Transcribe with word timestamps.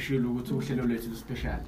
ngishilo 0.00 0.30
ukuthi 0.30 0.52
uhlelo 0.54 0.84
lwethu 0.84 1.16
special. 1.16 1.60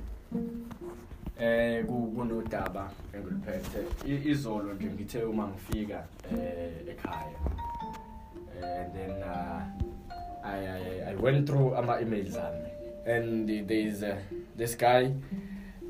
Eh 1.41 1.85
ku- 1.85 2.13
kunodaba 2.17 2.91
engiliphethe 3.15 3.81
I- 4.07 4.31
izolo 4.31 4.75
nje 4.75 4.87
ngithe 4.91 5.23
uma 5.25 5.49
ngifika 5.49 6.05
eh 6.33 6.89
ekhaya. 6.91 7.39
Eh, 8.63 8.81
and 8.81 8.93
then 8.95 9.11
uh, 9.23 9.63
I, 10.45 10.59
I 10.67 11.11
I 11.13 11.15
went 11.17 11.47
through 11.47 11.77
ama 11.77 12.01
emails 12.01 12.37
ami. 12.37 12.69
And 13.07 13.47
there 13.49 13.81
is 13.89 14.03
uh, 14.03 14.17
this 14.57 14.77
guy 14.79 15.11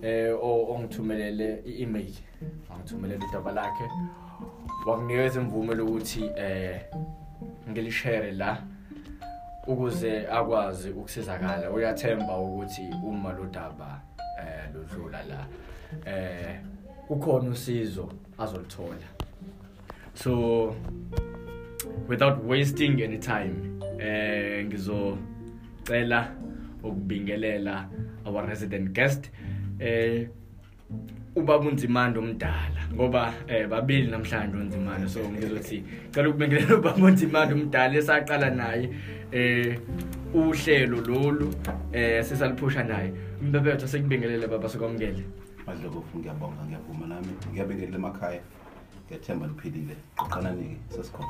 eh 0.02 0.32
o- 0.34 0.66
ongithumelele 0.74 1.62
i-email. 1.66 2.12
Angithumelele 2.74 3.24
udaba 3.30 3.52
lakhe. 3.52 3.88
Wakunikeza 4.86 5.40
imvume 5.40 5.74
lokuthi 5.74 6.24
eh 6.36 6.80
ngilishare 7.70 8.32
la. 8.32 8.58
Ukuze 9.66 10.26
akwazi 10.28 10.90
ukusizakala. 10.90 11.70
Uyathemba 11.70 12.38
ukuthi 12.38 12.90
uma 13.04 13.32
lo 13.32 13.44
daba 13.46 14.00
eh 14.38 14.68
lodlula 14.74 15.22
la 15.22 15.46
eh 16.06 16.60
kukhona 17.08 17.50
usizo 17.50 18.12
azolithola. 18.38 19.08
So 20.14 20.74
without 22.08 22.44
wasting 22.44 23.02
any 23.02 23.18
time 23.18 23.80
eh 23.98 24.64
ngizocela 24.66 26.32
ukubingelela 26.82 27.88
our 28.26 28.46
resident 28.46 28.92
guest 28.92 29.30
eh 29.78 30.28
ubaba 31.36 31.68
unzimando 31.68 32.20
omdala 32.20 32.82
ngoba 32.94 33.32
eh 33.48 33.66
babili 33.66 34.10
namhlanje 34.10 34.56
unzimando 34.56 35.08
so 35.08 35.20
ngizothi 35.20 35.84
cela 36.10 36.28
ukubingelela 36.28 36.76
ubaba 36.76 37.06
unzimando 37.06 37.54
omdala 37.54 37.94
esaqala 37.98 38.50
naye 38.50 38.88
eh 39.32 39.78
uhlelo 40.34 41.00
lolu 41.00 41.54
eh 41.92 42.24
sisaliphusha 42.24 42.84
naye. 42.84 43.12
Mbebetho 43.42 43.88
sekubingelele 43.88 44.46
baba 44.46 44.68
sokwamukele 44.68 45.24
madlokofu 45.66 46.18
ngiyabonga 46.18 46.62
ngiyavuma 46.66 47.06
nami. 47.06 47.32
Ngiyabingelela 47.52 47.96
emakhaya 47.96 48.40
ngiyathemba 49.06 49.46
niphilile 49.46 49.96
qoqanani-ke 50.16 50.76
sesikhona. 50.94 51.28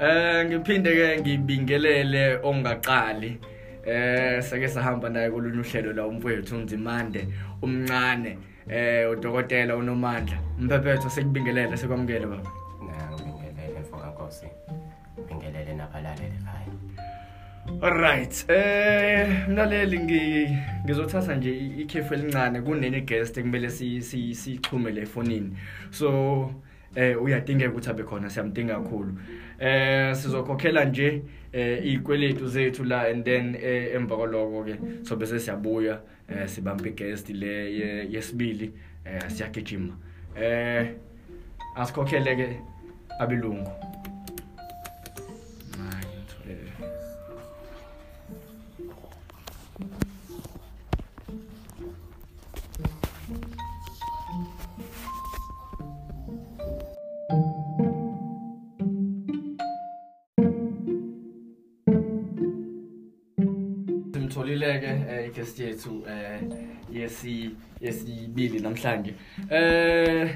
Eh 0.00 0.46
ngiphinde 0.46 0.90
ke 0.94 1.20
ngibingelele 1.20 2.38
ongaqali 2.42 3.38
eh 3.86 4.42
sake 4.42 4.68
sahamba 4.68 5.08
naye 5.08 5.30
kulunye 5.30 5.60
uhlelo 5.60 5.92
la 5.92 6.06
umfowethu 6.06 6.56
unzimande 6.56 7.28
umncane 7.62 8.38
eh 8.68 9.10
udokotela 9.10 9.76
unomandla. 9.76 10.38
Mphephetho 10.58 11.10
sekubingelele 11.10 11.76
sekwamukele 11.76 12.26
baba. 12.26 12.50
Ngibingelele 13.14 13.80
mfoka 13.80 14.06
nkosi. 14.06 14.46
Ngibingelele 15.18 15.74
nabalaleli 15.74 16.36
ekhaya. 16.40 16.66
Alright 17.82 18.50
eh 18.50 19.48
mlaleli 19.48 19.98
ngi 19.98 20.48
ngizothatha 20.84 21.34
nje 21.34 21.58
ikhefu 21.78 22.14
elincane 22.14 22.60
kunene 22.60 23.00
guest 23.00 23.38
ekumele 23.38 23.70
si 23.70 24.02
si 24.02 24.34
sixhume 24.34 24.90
le 24.90 25.06
fonini. 25.06 25.56
So 25.90 26.50
eh 26.94 27.22
uyadingeka 27.22 27.70
ukuthi 27.70 27.90
abe 27.90 28.02
khona 28.02 28.30
siyamdinga 28.30 28.74
kakhulu. 28.74 29.18
Eh 29.60 30.14
sizokhokhela 30.14 30.84
nje 30.84 31.22
eh 31.52 31.86
ikweletu 31.86 32.48
zethu 32.48 32.84
la 32.84 33.00
and 33.00 33.24
then 33.24 33.54
eh, 33.54 33.94
emva 33.94 34.16
kwaloko 34.16 34.64
ke 34.64 34.78
so 35.02 35.16
bese 35.16 35.38
siyabuya 35.38 36.00
eh 36.28 36.48
sibambe 36.48 36.90
guest 36.90 37.28
le 37.30 37.72
ye- 37.78 38.06
yesibili 38.12 38.72
eh 39.04 39.28
siyagijima 39.28 39.94
eh 40.40 40.86
asikhokhele 41.76 42.36
ke 42.36 42.48
abelungu 43.18 43.70
simtholile 64.48 64.80
ke 64.80 64.90
eh, 65.12 65.26
igest 65.28 65.58
yethu 65.60 66.04
eh 66.08 66.40
yesi 66.92 67.50
yesibili 67.80 68.60
namhlanje. 68.60 69.14
Eh 69.50 70.28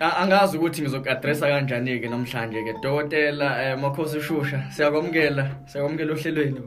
a- 0.00 0.16
angazi 0.22 0.56
ukuthi 0.58 0.82
ngizokuadressa 0.82 1.46
kanjani 1.48 2.00
ke 2.00 2.08
namhlanje 2.08 2.64
ke 2.64 2.72
dokotela 2.82 3.48
eh, 3.62 3.76
makhosi 3.78 4.20
shusha 4.20 4.58
siyakwamukela 4.70 5.44
siyakwamukela 5.66 6.12
ohlelweni. 6.12 6.60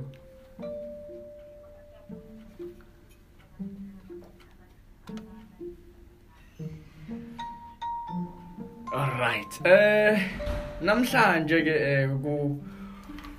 Alright. 8.94 9.54
Eh 9.66 10.18
namhlanje 10.82 11.58
ke 11.68 11.76
eh, 11.92 12.08
ku 12.24 12.58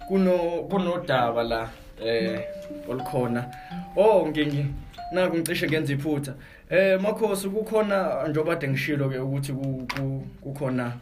kuno 0.09 0.67
kunodaba 0.71 1.43
la. 1.43 1.63
Eh 2.05 2.41
olukhona. 2.89 3.47
Oh 3.97 4.27
ngingi 4.29 4.67
naku 5.13 5.37
ngicishe 5.37 5.67
ngenza 5.69 5.93
iphutha. 5.93 6.35
Eh 6.71 7.01
makhosi 7.01 7.49
kukhona 7.49 8.29
njengoba 8.29 8.55
kade 8.55 8.69
ngishilo 8.69 9.09
ke 9.09 9.19
ukuthi 9.19 9.53
ku- 9.53 9.87
ku- 9.97 10.27
kukhona 10.43 10.93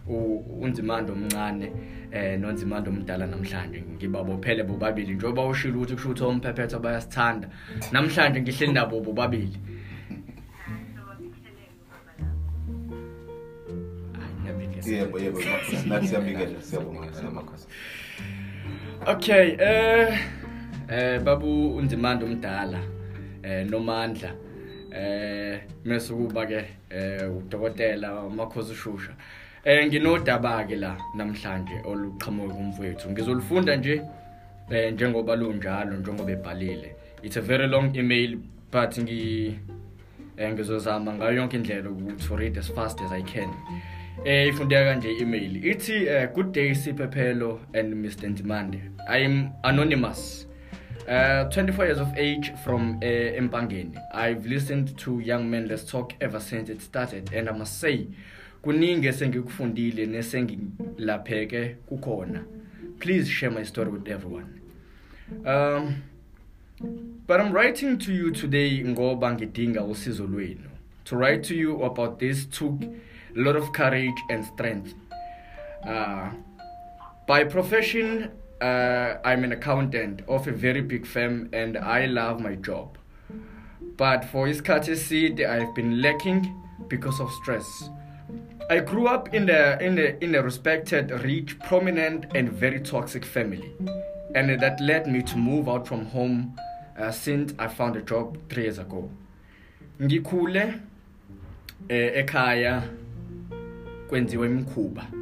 unzimando 0.60 1.12
omncane 1.12 1.72
eh 2.12 2.38
nonzimando 2.40 2.90
omdala 2.90 3.26
namhlanje 3.26 3.82
ngibabophele 3.96 4.62
bobabili 4.64 5.14
njengoba 5.14 5.46
ushilo 5.46 5.76
ukuthi 5.76 5.94
kusho 5.94 6.08
ukuthi 6.08 6.24
omphephetho 6.24 6.78
bayasithanda. 6.78 7.48
Namhlanje 7.92 8.40
ngihleli 8.40 8.72
nabo 8.72 9.00
bobabili. 9.00 9.58
Yebo 14.86 15.18
yebo 15.18 15.38
makhosi 15.38 15.88
nathi 15.88 16.08
siyabingelela 16.08 16.62
siyabonga 16.62 17.30
makhosi 17.32 17.66
Okay, 19.06 19.56
eh 19.60 20.18
eh 20.90 21.20
babu 21.20 21.76
unzimando 21.76 22.26
omdala 22.26 22.80
eh 23.42 23.66
nomandla 23.66 24.30
eh 24.92 25.60
mase 25.84 26.14
kuba 26.14 26.46
ke 26.46 26.64
eh 26.90 27.28
udokotela 27.30 28.28
makhosi 28.30 28.74
shusha. 28.74 29.12
Eh 29.64 29.86
nginodaba 29.86 30.64
ke 30.66 30.76
la 30.76 30.96
namhlanje 31.14 31.82
oluqhamuka 31.84 32.54
kumfowethu. 32.54 33.10
Ngizolifunda 33.10 33.76
nje 33.76 34.02
eh 34.70 34.92
njengoba 34.92 35.36
lunjalo 35.36 35.96
njengoba 35.96 36.32
ebhalile. 36.32 36.94
It's 37.22 37.36
a 37.36 37.40
very 37.40 37.66
long 37.66 37.96
email 37.96 38.38
but 38.72 38.98
ngi 38.98 39.58
eh 40.36 40.52
ngizozama 40.52 41.14
ngayo 41.14 41.32
yonke 41.32 41.56
indlela 41.56 41.90
to 42.16 42.36
read 42.36 42.58
as 42.58 42.68
fast 42.68 43.00
as 43.00 43.12
I 43.12 43.22
can. 43.22 43.50
Eh 44.24 44.48
ifundeka 44.48 44.84
kanje 44.84 45.12
i-email. 45.12 45.66
Ithi 45.66 46.06
eh, 46.06 46.28
good 46.34 46.52
day 46.52 46.70
Siphephelo 46.74 47.60
and 47.74 47.94
Mr 47.94 48.28
Ndimande. 48.28 48.80
I 49.08 49.18
am 49.24 49.50
anonymous. 49.64 50.46
Uh, 51.08 51.48
24 51.48 51.86
years 51.86 51.98
of 51.98 52.12
age 52.18 52.52
from 52.62 52.98
uh, 52.98 53.06
Empangeni. 53.06 53.96
I've 54.12 54.44
listened 54.44 54.98
to 54.98 55.20
Young 55.20 55.48
Men 55.50 55.66
Let's 55.66 55.84
Talk 55.90 56.12
ever 56.20 56.38
since 56.38 56.68
it 56.68 56.82
started 56.82 57.32
and 57.32 57.48
I 57.48 57.52
must 57.52 57.80
say 57.80 58.08
kuningi 58.62 59.08
esengikufundile 59.08 60.06
nesengilapheke 60.06 61.76
kukhona. 61.88 62.44
Please 63.00 63.26
share 63.26 63.50
my 63.50 63.62
story 63.62 63.88
with 63.90 64.06
everyone. 64.08 64.60
Um 65.46 66.02
But 67.26 67.40
I'm 67.40 67.52
writing 67.52 67.98
to 67.98 68.12
you 68.12 68.30
today 68.30 68.82
ngoba 68.84 69.32
ngidinga 69.32 69.84
usizo 69.84 70.26
lwenu. 70.26 70.70
To 71.04 71.16
write 71.16 71.42
to 71.48 71.54
you 71.54 71.82
about 71.84 72.18
this 72.18 72.46
took 72.46 72.82
a 72.82 73.40
lot 73.40 73.56
of 73.56 73.72
courage 73.72 74.20
and 74.30 74.44
strength. 74.44 74.94
Uh, 75.86 76.30
by 77.26 77.44
profession, 77.44 78.30
uh, 78.60 79.18
I'm 79.24 79.44
an 79.44 79.52
accountant 79.52 80.22
of 80.28 80.46
a 80.48 80.52
very 80.52 80.80
big 80.80 81.06
firm 81.06 81.48
and 81.52 81.76
I 81.76 82.06
love 82.06 82.40
my 82.40 82.54
job. 82.54 82.98
But 83.96 84.24
for 84.24 84.46
his 84.46 84.60
courtesy, 84.60 85.44
I've 85.44 85.74
been 85.74 86.00
lacking 86.00 86.54
because 86.88 87.20
of 87.20 87.30
stress. 87.42 87.90
I 88.70 88.80
grew 88.80 89.06
up 89.06 89.34
in 89.34 89.48
a, 89.48 89.78
in 89.80 89.98
a, 89.98 90.16
in 90.22 90.34
a 90.34 90.42
respected, 90.42 91.10
rich, 91.10 91.58
prominent, 91.60 92.26
and 92.34 92.52
very 92.52 92.80
toxic 92.80 93.24
family. 93.24 93.72
And 94.34 94.60
that 94.60 94.80
led 94.80 95.06
me 95.06 95.22
to 95.22 95.36
move 95.36 95.68
out 95.68 95.88
from 95.88 96.06
home 96.06 96.56
uh, 96.98 97.10
since 97.10 97.54
I 97.58 97.68
found 97.68 97.96
a 97.96 98.02
job 98.02 98.36
three 98.50 98.64
years 98.64 98.78
ago. 98.78 99.10
Ngikhule 100.00 100.74
eh, 101.88 102.24
ekhaya 102.24 102.82
kwenziwa 104.08 104.46
imikhuba. 104.46 105.17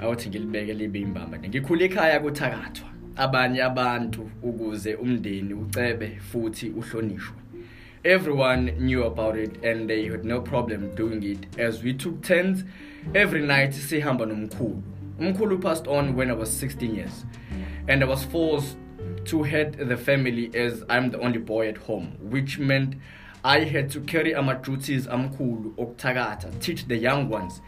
Awuthi 0.00 0.28
ngilibeke 0.28 0.74
libe 0.74 1.00
imbamba. 1.00 1.38
Ngikhule 1.38 1.84
ekhaya 1.84 2.20
kuthakathwa 2.20 2.88
abanye 3.16 3.62
abantu 3.62 4.30
ukuze 4.42 4.94
umndeni 4.94 5.54
ucebe 5.54 6.18
futhi 6.32 6.70
uhlonishwe. 6.70 7.36
Everyone 8.04 8.70
knew 8.78 9.04
about 9.04 9.36
it 9.36 9.62
and 9.62 9.88
they 9.88 10.08
had 10.08 10.24
no 10.24 10.40
problem 10.40 10.94
doing 10.94 11.22
it 11.22 11.58
as 11.58 11.82
we 11.82 11.92
took 11.92 12.22
turns 12.22 12.64
every 13.14 13.42
night 13.42 13.72
sihamba 13.72 14.26
nomkhulu. 14.26 14.82
Umkhulu 15.18 15.60
passed 15.60 15.86
on 15.86 16.16
when 16.16 16.30
I 16.30 16.34
was 16.34 16.50
16 16.50 16.94
years 16.94 17.26
and 17.88 18.02
I 18.02 18.06
was 18.06 18.24
forced 18.24 18.76
to 19.26 19.42
head 19.42 19.76
the 19.76 19.96
family 19.96 20.50
as 20.54 20.82
I'm 20.88 21.10
the 21.10 21.20
only 21.20 21.38
boy 21.38 21.68
at 21.68 21.76
home, 21.76 22.16
which 22.20 22.58
meant 22.58 22.94
I 23.44 23.64
had 23.64 23.90
to 23.90 24.00
carry 24.00 24.34
ama 24.34 24.54
duties 24.54 25.06
amkhulu 25.06 25.74
okuthakatha, 25.76 26.58
teach 26.60 26.88
the 26.88 26.96
young 26.96 27.28
ones, 27.28 27.60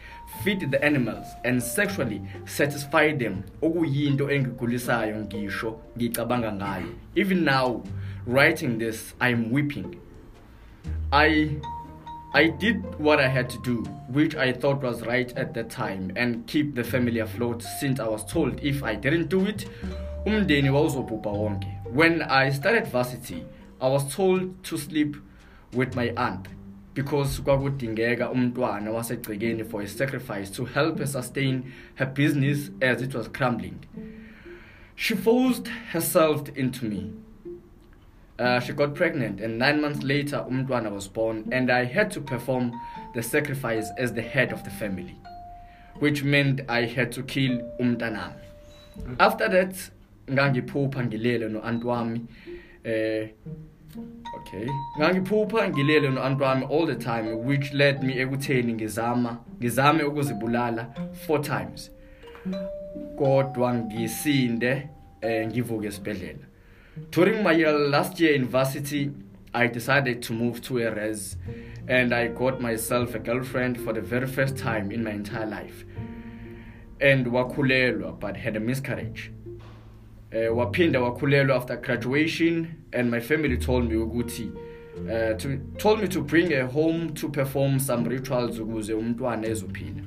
feed 0.43 0.70
the 0.70 0.84
animals 0.84 1.26
and 1.44 1.62
sexually 1.62 2.23
satisfy 2.46 3.12
them. 3.12 3.44
Okuyinto 3.62 4.31
engigulisayo 4.31 5.17
ngisho 5.25 5.79
ngicabanga 5.96 6.52
ngayo. 6.52 6.94
Even 7.14 7.44
now, 7.44 7.82
writing 8.26 8.79
this, 8.79 9.14
I'm 9.20 9.50
weeping. 9.50 10.00
I 11.12 11.56
I 12.34 12.49
did 12.49 12.99
what 12.99 13.20
I 13.20 13.29
had 13.29 13.50
to 13.50 13.58
do, 13.58 13.82
which 14.08 14.34
I 14.34 14.52
thought 14.52 14.82
was 14.82 15.02
right 15.02 15.31
at 15.37 15.52
the 15.52 15.64
time, 15.64 16.12
and 16.17 16.46
keep 16.46 16.75
the 16.75 16.82
family 16.82 17.20
afloat 17.20 17.62
since 17.62 18.00
I 18.00 18.08
was 18.08 18.25
told 18.25 18.58
if 18.64 18.82
I 18.82 18.94
didn't 18.94 19.29
do 19.29 19.44
it, 19.44 19.69
umndeni 20.26 20.70
wawuzobhubha 20.70 21.31
wonke. 21.31 21.69
When 21.93 22.23
I 22.23 22.50
started 22.50 22.87
varsity, 22.87 23.44
I 23.82 23.88
was 23.88 24.14
told 24.14 24.64
to 24.64 24.79
sleep 24.79 25.17
with 25.75 25.94
my 25.94 26.12
aunt 26.17 26.49
because 26.94 27.41
kwakudingeka 27.41 28.31
umntwana 28.31 28.91
wasegcekeni 28.91 29.65
for 29.65 29.83
a 29.83 29.87
sacrifice 29.87 30.50
to 30.50 30.65
help 30.65 30.99
her 30.99 31.06
sustain 31.06 31.73
her 31.94 32.06
business 32.06 32.71
as 32.81 33.03
it 33.03 33.15
was 33.15 33.29
crumbling. 33.29 33.79
She 34.94 35.15
forced 35.15 35.69
herself 35.69 36.49
into 36.56 36.85
me. 36.85 37.12
Uh, 38.39 38.61
she 38.61 38.73
got 38.73 38.94
pregnant, 38.94 39.41
and 39.41 39.59
nine 39.59 39.81
months 39.81 40.03
later, 40.03 40.44
Umtwana 40.49 40.91
was 40.91 41.06
born, 41.06 41.49
and 41.53 41.71
I 41.71 41.85
had 41.85 42.11
to 42.12 42.21
perform 42.21 42.73
the 43.15 43.23
sacrifice 43.23 43.91
as 43.99 44.12
the 44.12 44.23
head 44.23 44.53
of 44.53 44.65
the 44.65 44.71
family, 44.71 45.17
which 45.99 46.25
meant 46.25 46.61
I 46.69 46.87
had 46.87 47.12
to 47.12 47.23
kill 47.23 47.61
Umtanami. 47.81 48.35
After 49.21 49.49
that, 49.49 49.75
ngangiphupha 50.27 51.05
ngilele 51.06 51.50
no 51.50 51.61
aunt 51.61 51.85
wami. 51.85 52.27
Eh, 52.85 53.29
okay, 54.37 54.69
ngangiphupha 54.99 55.69
ngilele 55.69 56.11
no 56.11 56.23
aunt 56.23 56.41
wami 56.41 56.65
all 56.71 56.87
the 56.87 56.94
time, 56.94 57.44
which 57.47 57.73
led 57.73 58.03
me 58.03 58.15
ekutheni 58.15 58.73
ngizama 58.73 59.39
ngizame 59.61 60.03
ukuzibulala 60.03 60.87
four 61.27 61.41
times. 61.41 61.91
Kodwa 63.17 63.75
ngisinde 63.75 64.89
eh, 65.21 65.47
ngivuke 65.47 65.87
esibhedlela. 65.87 66.47
During 67.11 67.43
my 67.43 67.65
uh, 67.65 67.73
last 67.91 68.21
year 68.21 68.35
in 68.35 68.47
varsity, 68.47 69.11
I 69.55 69.67
decided 69.67 70.23
to 70.23 70.33
move 70.33 70.61
to 70.62 70.79
a 70.79 70.91
res 70.94 71.37
and 71.89 72.15
I 72.15 72.29
got 72.29 72.61
myself 72.61 73.15
a 73.15 73.19
girlfriend 73.19 73.81
for 73.81 73.93
the 73.93 74.00
very 74.00 74.27
first 74.27 74.56
time 74.56 74.91
in 74.91 75.05
my 75.05 75.11
entire 75.11 75.47
life. 75.47 75.85
And 77.00 77.27
wakulelwa 77.27 78.19
but 78.21 78.37
had 78.37 78.56
a 78.56 78.61
miscarriage. 78.61 79.31
Uh, 80.33 80.55
waphinda 80.55 81.00
wakhulelwa 81.00 81.56
after 81.56 81.77
graduation 81.77 82.81
and 82.93 83.11
my 83.11 83.21
family 83.21 83.56
told 83.56 83.89
me 83.91 83.97
ukuthi 83.97 84.50
uh, 85.09 85.37
to, 85.37 85.49
told 85.79 86.00
me 86.00 86.09
to 86.09 86.21
bring 86.23 86.50
her 86.50 86.67
home 86.67 87.11
to 87.15 87.29
perform 87.29 87.79
some 87.81 88.09
rituals 88.09 88.59
ukuze 88.59 88.94
umntwana 88.94 89.47
ezophila. 89.47 90.03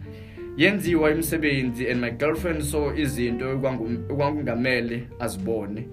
Yenziwa 0.57 1.11
imisebenzi 1.11 1.89
and 1.91 2.01
my 2.01 2.11
girlfriend 2.11 2.61
saw 2.63 2.93
izinto 2.97 3.53
ekwangu- 3.53 4.11
ekwangungamele 4.11 5.07
azibone 5.19 5.87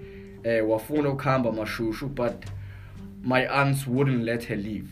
eh 0.44 0.68
wafuna 0.70 1.08
ukuhamba 1.08 1.52
mashushu 1.52 2.08
but 2.08 2.32
my 3.24 3.46
aunts 3.48 3.86
wouldn't 3.86 4.24
let 4.24 4.44
her 4.44 4.56
leave. 4.58 4.88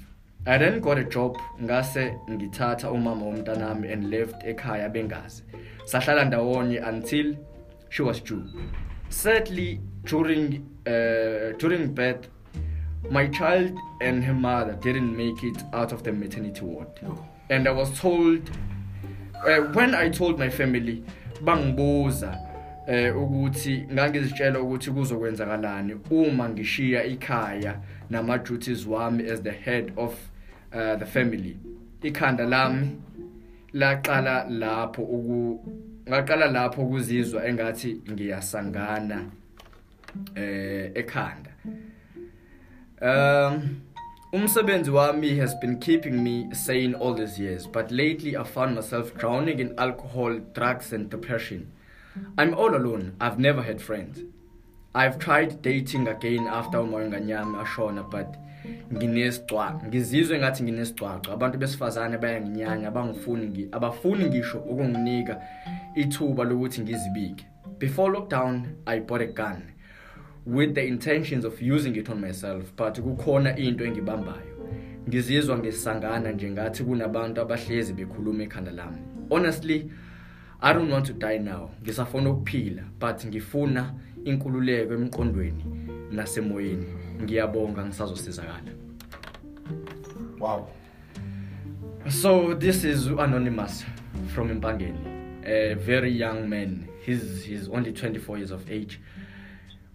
I 0.46 0.58
then 0.58 0.80
got 0.80 0.98
a 0.98 1.04
job 1.04 1.36
ngase 1.62 2.14
ngithatha 2.30 2.90
umama 2.90 3.24
womntanami 3.26 3.92
and 3.92 4.10
left 4.10 4.44
ekhaya 4.44 4.88
bengazi. 4.88 5.42
Sahlala 5.84 6.24
ndawonye 6.24 6.78
until 6.88 7.36
she 7.90 8.02
was 8.02 8.20
due 8.24 8.42
sadly 9.08 9.80
during 10.04 10.60
uh, 10.90 11.58
during 11.58 11.94
birth 11.94 12.28
my 13.10 13.26
child 13.28 13.72
and 14.00 14.24
her 14.24 14.34
mother 14.34 14.74
didn't 14.82 15.16
make 15.16 15.42
it 15.42 15.62
out 15.72 15.92
of 15.92 16.02
the 16.02 16.12
maternity 16.12 16.60
ward. 16.60 16.88
And 17.48 17.66
i 17.66 17.70
was 17.70 17.98
told 17.98 18.50
uh, 19.46 19.60
when 19.72 19.94
i 19.94 20.08
told 20.08 20.38
my 20.38 20.50
family 20.50 21.02
bangibuza 21.42 22.38
eh 22.86 23.16
ukuthi 23.16 23.86
ngangizitshela 23.92 24.60
ukuthi 24.60 24.90
kuzokwenzakalani 24.90 25.96
uma 26.10 26.48
ngishiya 26.48 27.04
ikhaya 27.04 27.80
nama 28.10 28.38
duties 28.38 28.86
wami 28.86 29.30
as 29.30 29.42
the 29.42 29.50
head 29.50 29.92
of 29.96 30.14
uh, 30.72 30.96
the 30.98 31.06
family. 31.06 31.56
Ikhanda 32.02 32.46
lami 32.46 32.96
laqala 33.72 34.46
lapho 34.48 35.02
uku 35.02 35.60
ngaqala 36.08 36.46
lapho 36.46 36.82
ukuzizwa 36.82 37.48
engathi 37.48 38.02
ngiyasangana. 38.10 39.24
Eh 40.36 40.92
ekhanda. 40.94 41.50
Um 43.02 43.80
umsebenzi 44.32 44.90
wami 44.90 45.38
has 45.38 45.54
been 45.60 45.78
keeping 45.80 46.22
me 46.22 46.54
sane 46.54 46.94
all 46.94 47.14
these 47.14 47.36
years 47.42 47.66
but 47.66 47.90
lately 47.90 48.36
i 48.36 48.44
found 48.44 48.76
myself 48.76 49.12
drowning 49.16 49.58
in 49.58 49.74
alcohol 49.78 50.38
drugs 50.54 50.92
and 50.92 51.10
depression. 51.10 51.72
I'm 52.38 52.54
all 52.54 52.74
alone. 52.74 53.12
I've 53.20 53.38
never 53.38 53.62
had 53.62 53.80
friends. 53.80 54.20
I've 54.94 55.18
tried 55.18 55.62
dating 55.62 56.08
again 56.08 56.46
after 56.48 56.78
umoyenganyami 56.78 57.58
ashona 57.58 58.02
but 58.02 58.36
nginesicwa 58.92 59.80
ngizizwe 59.86 60.38
ngathi 60.38 60.62
nginesicwaco 60.62 61.32
abantu 61.32 61.58
besifazane 61.58 62.18
bayanginyanya 62.18 62.88
abangifuni 62.88 63.46
ngi 63.46 63.68
abafuni 63.72 64.24
ngisho 64.24 64.58
ukunginika 64.58 65.40
ithuba 65.94 66.44
lokuthi 66.44 66.80
ngizibike. 66.80 67.46
Before 67.78 68.12
lockdown 68.12 68.66
i 68.86 69.00
bought 69.00 69.22
a 69.22 69.26
gun. 69.26 69.62
With 70.46 70.74
the 70.74 70.86
intentions 70.86 71.44
of 71.44 71.62
using 71.62 71.96
it 71.96 72.08
on 72.08 72.20
myself 72.20 72.72
but 72.76 72.98
kukhona 73.00 73.58
into 73.58 73.84
engibambayo. 73.84 74.50
Ngizizwa 75.08 75.58
ngisangana 75.58 76.32
nje 76.32 76.50
ngathi 76.50 76.84
kunabantu 76.84 77.40
abahlezi 77.40 77.92
bekhuluma 77.92 78.42
ekhanda 78.42 78.70
lami. 78.70 78.98
Honestly 79.30 79.90
i 80.60 80.74
don't 80.74 80.92
want 80.92 81.06
to 81.06 81.12
die 81.12 81.38
now. 81.38 81.70
Ngisafuna 81.82 82.30
ukuphila 82.30 82.82
but 83.00 83.26
ngifuna 83.26 83.94
inkululeko 84.24 84.94
emqondweni 84.94 85.64
nasemoyeni. 86.10 86.86
Ngiyabonga 87.22 87.84
ngisazosizakala. 87.84 88.72
Wow. 90.38 90.66
So 92.08 92.54
this 92.54 92.84
is 92.84 93.06
anonymous 93.06 93.84
from 94.34 94.48
Impangeni, 94.48 95.44
a 95.44 95.74
very 95.74 96.10
young 96.10 96.48
man. 96.48 96.88
He's 97.04 97.44
he's 97.44 97.68
only 97.68 97.92
24 97.92 98.38
years 98.38 98.50
of 98.50 98.70
age. 98.70 98.98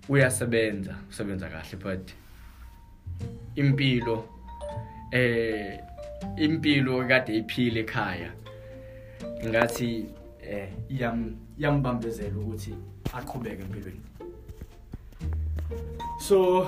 Uyasebenza, 0.09 0.95
usebenza 1.09 1.49
kahle 1.49 1.77
but 1.83 2.11
impilo 3.55 4.25
eh 5.11 5.79
impilo 6.37 7.07
kade 7.07 7.37
iphile 7.37 7.79
ekhaya. 7.79 8.31
Ngathi 9.45 10.05
eh 10.41 10.69
yam 10.89 11.35
yambambezela 11.57 12.37
ukuthi 12.37 12.75
aqhubeke 13.13 13.61
empilweni. 13.61 14.01
So 16.19 16.67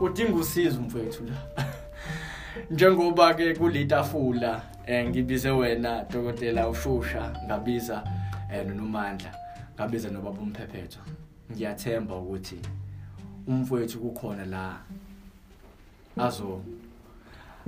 udinga 0.00 0.34
usizo 0.34 0.80
mfowethu 0.80 1.24
la. 1.24 1.64
njengoba 2.70 3.34
ke 3.34 3.54
kulitafula 3.54 4.62
eh 4.86 5.08
ngibize 5.08 5.50
wena 5.50 6.04
dokotela 6.04 6.68
ushusha 6.68 7.32
ngabiza 7.44 8.04
eh 8.52 8.66
noMandla 8.66 9.34
ngabiza 9.74 10.10
nobaba 10.10 10.40
umphephetho 10.40 11.00
ngiyathemba 11.52 12.16
ukuthi 12.16 12.58
umfowethu 13.46 14.00
kukhona 14.00 14.44
la 14.44 14.80
azo 16.16 16.60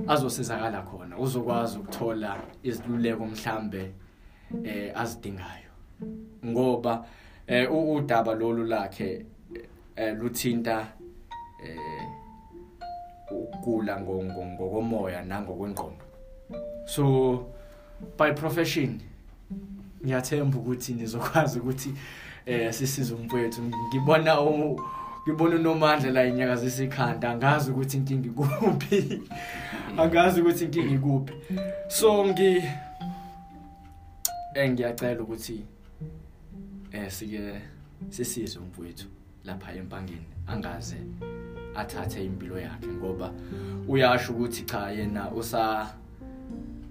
azosizakala 0.07 0.81
khona. 0.81 1.17
Uzokwazi 1.17 1.77
ukuthola 1.77 2.37
iziluleko 2.63 3.25
mhlambe 3.25 3.91
eh 4.63 4.91
azidingayo. 4.95 5.71
Ngoba 6.45 7.05
eh 7.47 7.71
udaba 7.71 8.33
lolu 8.33 8.63
lakhe 8.63 9.25
eh 9.95 10.15
luthinta 10.17 10.87
eh 11.63 12.07
ukugula 13.31 14.01
ngo- 14.01 14.23
ngo- 14.23 14.45
ngokomoya 14.45 15.23
nangokwengqondo. 15.23 16.05
So 16.85 17.53
by 18.17 18.31
profession 18.31 18.99
ngiyathemba 20.05 20.57
ukuthi 20.57 20.93
nizokwazi 20.93 21.59
ukuthi 21.59 21.93
eh 22.45 22.73
sisize 22.73 23.13
umfowethu 23.13 23.61
ngibona 23.61 24.41
u- 24.41 24.79
ngibona 25.27 25.55
unomandla 25.55 26.11
la 26.11 26.25
inyakazisa 26.25 26.83
ikhanda 26.83 27.29
angazi 27.29 27.71
ukuthi 27.71 27.97
inkinga 27.97 28.27
ikuphi. 28.27 29.21
Angazi 29.97 30.41
ukuthi 30.41 30.65
inkinga 30.65 30.93
ikuphi. 30.95 31.33
So 31.87 32.25
ngi 32.25 32.63
eh 34.55 34.69
ngiyacela 34.71 35.21
ukuthi 35.23 35.63
eh 36.91 37.09
sike 37.11 37.61
sisize 38.09 38.59
umfowethu 38.59 39.07
lapha 39.45 39.73
empangeni 39.73 40.25
angaze 40.47 40.97
athathe 41.75 42.25
impilo 42.25 42.59
yakhe 42.59 42.87
ngoba 42.87 43.31
uyasho 43.87 44.33
ukuthi 44.33 44.63
cha 44.65 44.91
yena 44.91 45.31
usa 45.31 45.87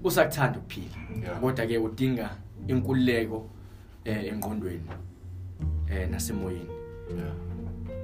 usakuthanda 0.04 0.58
ukuphila. 0.58 1.36
Kodwa 1.40 1.66
ke 1.66 1.78
udinga 1.78 2.30
inkululeko 2.68 3.46
eh 4.04 4.32
engqondweni. 4.32 4.88
Eh 5.92 6.08
nasemoyeni. 6.10 6.68
Yeah 7.16 7.52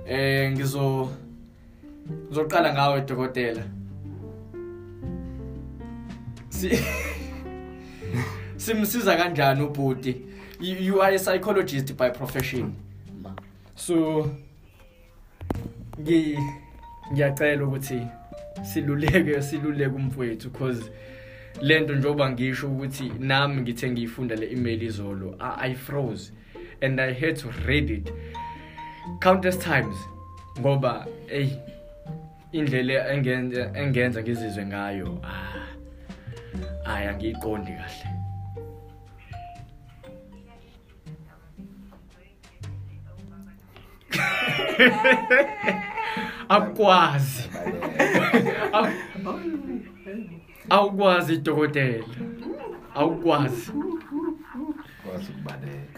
eh 0.09 0.53
ngizo 0.53 1.11
ngizoqala 2.27 2.73
ngawe 2.75 3.01
dokotela. 3.01 3.63
Si 6.49 6.71
simsiza 8.57 9.17
kanjani 9.17 9.63
ubhuti? 9.63 10.17
You 10.61 10.77
you 10.77 11.03
are 11.03 11.15
a 11.15 11.19
psychologist 11.19 11.97
by 11.97 12.11
profession. 12.11 12.75
Ma. 13.23 13.35
So 13.75 14.31
ngi 16.01 16.39
ngiyacela 17.13 17.65
ukuthi 17.65 18.07
siluleke 18.63 19.43
siluleke 19.43 19.97
umfowethu 19.97 20.51
because 20.51 20.91
lento 21.61 21.95
njoba 21.95 22.31
ngisho 22.31 22.69
ukuthi 22.69 23.13
nami 23.19 23.63
ngithe 23.63 23.91
ngiyifunda 23.91 24.37
le 24.37 24.53
email 24.53 24.83
izolo 24.83 25.37
I, 25.41 25.71
I 25.71 25.75
froze. 25.75 26.33
And 26.83 27.01
I 27.01 27.13
had 27.13 27.37
to 27.37 27.49
read 27.67 27.91
it 27.91 28.13
countless 29.21 29.59
times 29.59 29.97
ngoba 30.61 31.07
hey 31.27 31.51
indlela 32.53 33.13
engenza 33.13 33.73
engenza 33.75 34.23
ngizizwe 34.23 34.67
ngayo 34.67 35.19
ah 35.25 35.67
aya 36.85 37.15
ngiqondi 37.15 37.73
kahle. 37.73 38.19
Akwazi. 46.49 47.51
Awukwazi 50.71 51.37
dokotela. 51.37 52.05
Awukwazi. 52.95 53.73
Kwazi 55.03 55.33
ukubaleka. 55.33 55.98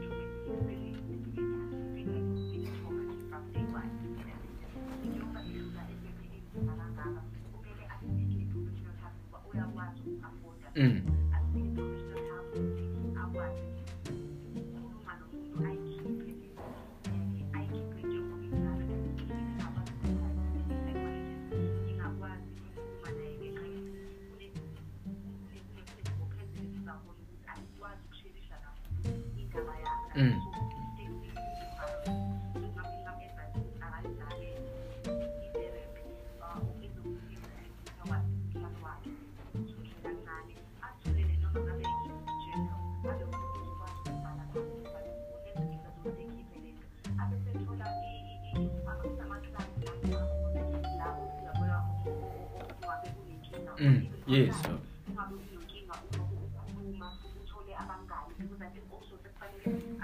Mm. 53.81 54.07
yes 54.27 54.57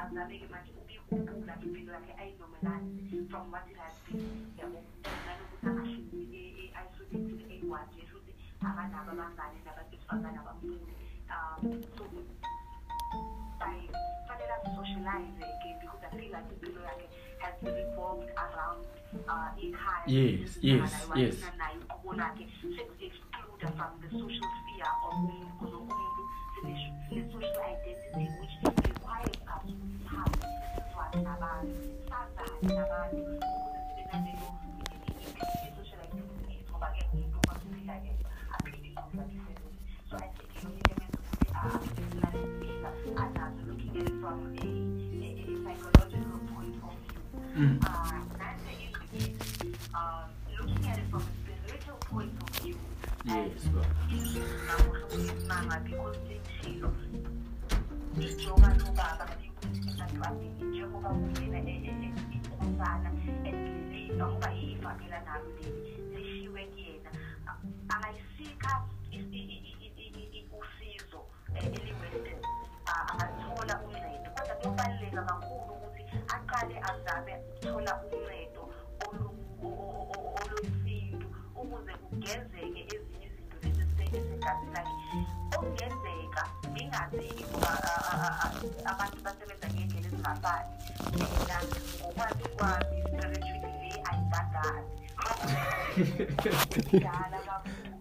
azameke 0.03 0.47
manje 0.51 0.73
ubikhumbula 0.81 1.55
impilo 1.65 1.93
yakhe 1.93 2.13
ayizomelani 2.21 3.27
from 3.31 3.51
what 3.53 3.67
it 3.71 3.77
has 3.77 3.95
been 4.07 4.23
yabo 4.59 4.79
nanokuthi 5.27 5.67
angahlezi 5.69 6.21
e-isolated 6.63 7.41
ekwazi 7.55 7.97
esho 8.03 8.17
ukuthi 8.19 8.33
akanabo 8.67 9.11
abangane 9.13 9.59
nabantu 9.67 9.91
besifazane 9.91 10.39
abamfuni 10.43 10.93
um 11.35 11.83
so 11.99 12.05
fanele 14.29 14.53
asocialize-ke 14.57 15.69
because 15.81 16.03
i 16.07 16.11
feel 16.17 16.31
like 16.37 16.49
impilo 16.55 16.81
yakhe 16.89 17.07
has 17.43 17.55
been 17.63 17.75
revolved 17.75 18.31
around 18.45 18.81
uh, 19.29 19.51
ikhaya 19.65 20.05
Yes, 20.07 20.59
yes, 20.63 21.09
yes. 21.17 21.35
naye 21.59 21.77
uqobo 21.85 22.13
lakhe 22.15 22.45
social 24.13 24.51
sphere 24.59 24.93
because 25.49 25.75
umuntu 25.81 26.23
sine-social 26.61 27.61
identity 27.73 28.25
which 28.41 28.55
requires 28.89 29.37
us 29.53 29.65
ukuthi 29.73 29.99
sihambe 30.05 30.47
sizwane 30.75 31.19
nabantu 31.27 31.75
sazane 32.09 32.75
nabantu 32.79 33.42
mama 55.53 55.81
because 55.85 56.17
sithilo 56.27 56.91
ijoka 58.21 58.69
lobaba 58.79 59.27
njengoba 59.37 60.29
njengoba 60.71 61.09
kuyena 61.09 61.59
inkosana 62.37 63.11
endleleni 63.49 64.13
ngoba 64.17 64.49
ifakela 64.55 65.19
nalo 65.27 65.49
leli 65.59 65.93
lishiwe 66.15 66.63
kuyena 66.73 67.11
angayisika 67.93 68.71
usizo 70.61 71.21
eli-western 71.61 72.41
angathola 72.95 73.75
uncedo 73.87 74.31
kodwa 74.35 74.55
kuyobaluleka 74.61 75.23
kakhulu 75.29 75.73
ukuthi 75.75 76.03
aqale 76.37 76.77
azame 76.91 77.33
ukuthola 77.37 77.93
uncedo 78.05 78.42
abantu 88.91 89.19
basebenza 89.25 89.67
ngey'ndlela 89.69 90.09
ezingafani 90.09 90.73
mina 91.13 91.57
ngokwazi 92.01 92.47
kwami 92.57 92.97
spiritually 93.07 93.73
le 93.83 93.93
ayingagazi 94.09 94.97
dala 97.05 97.39
kakhulu 97.47 97.93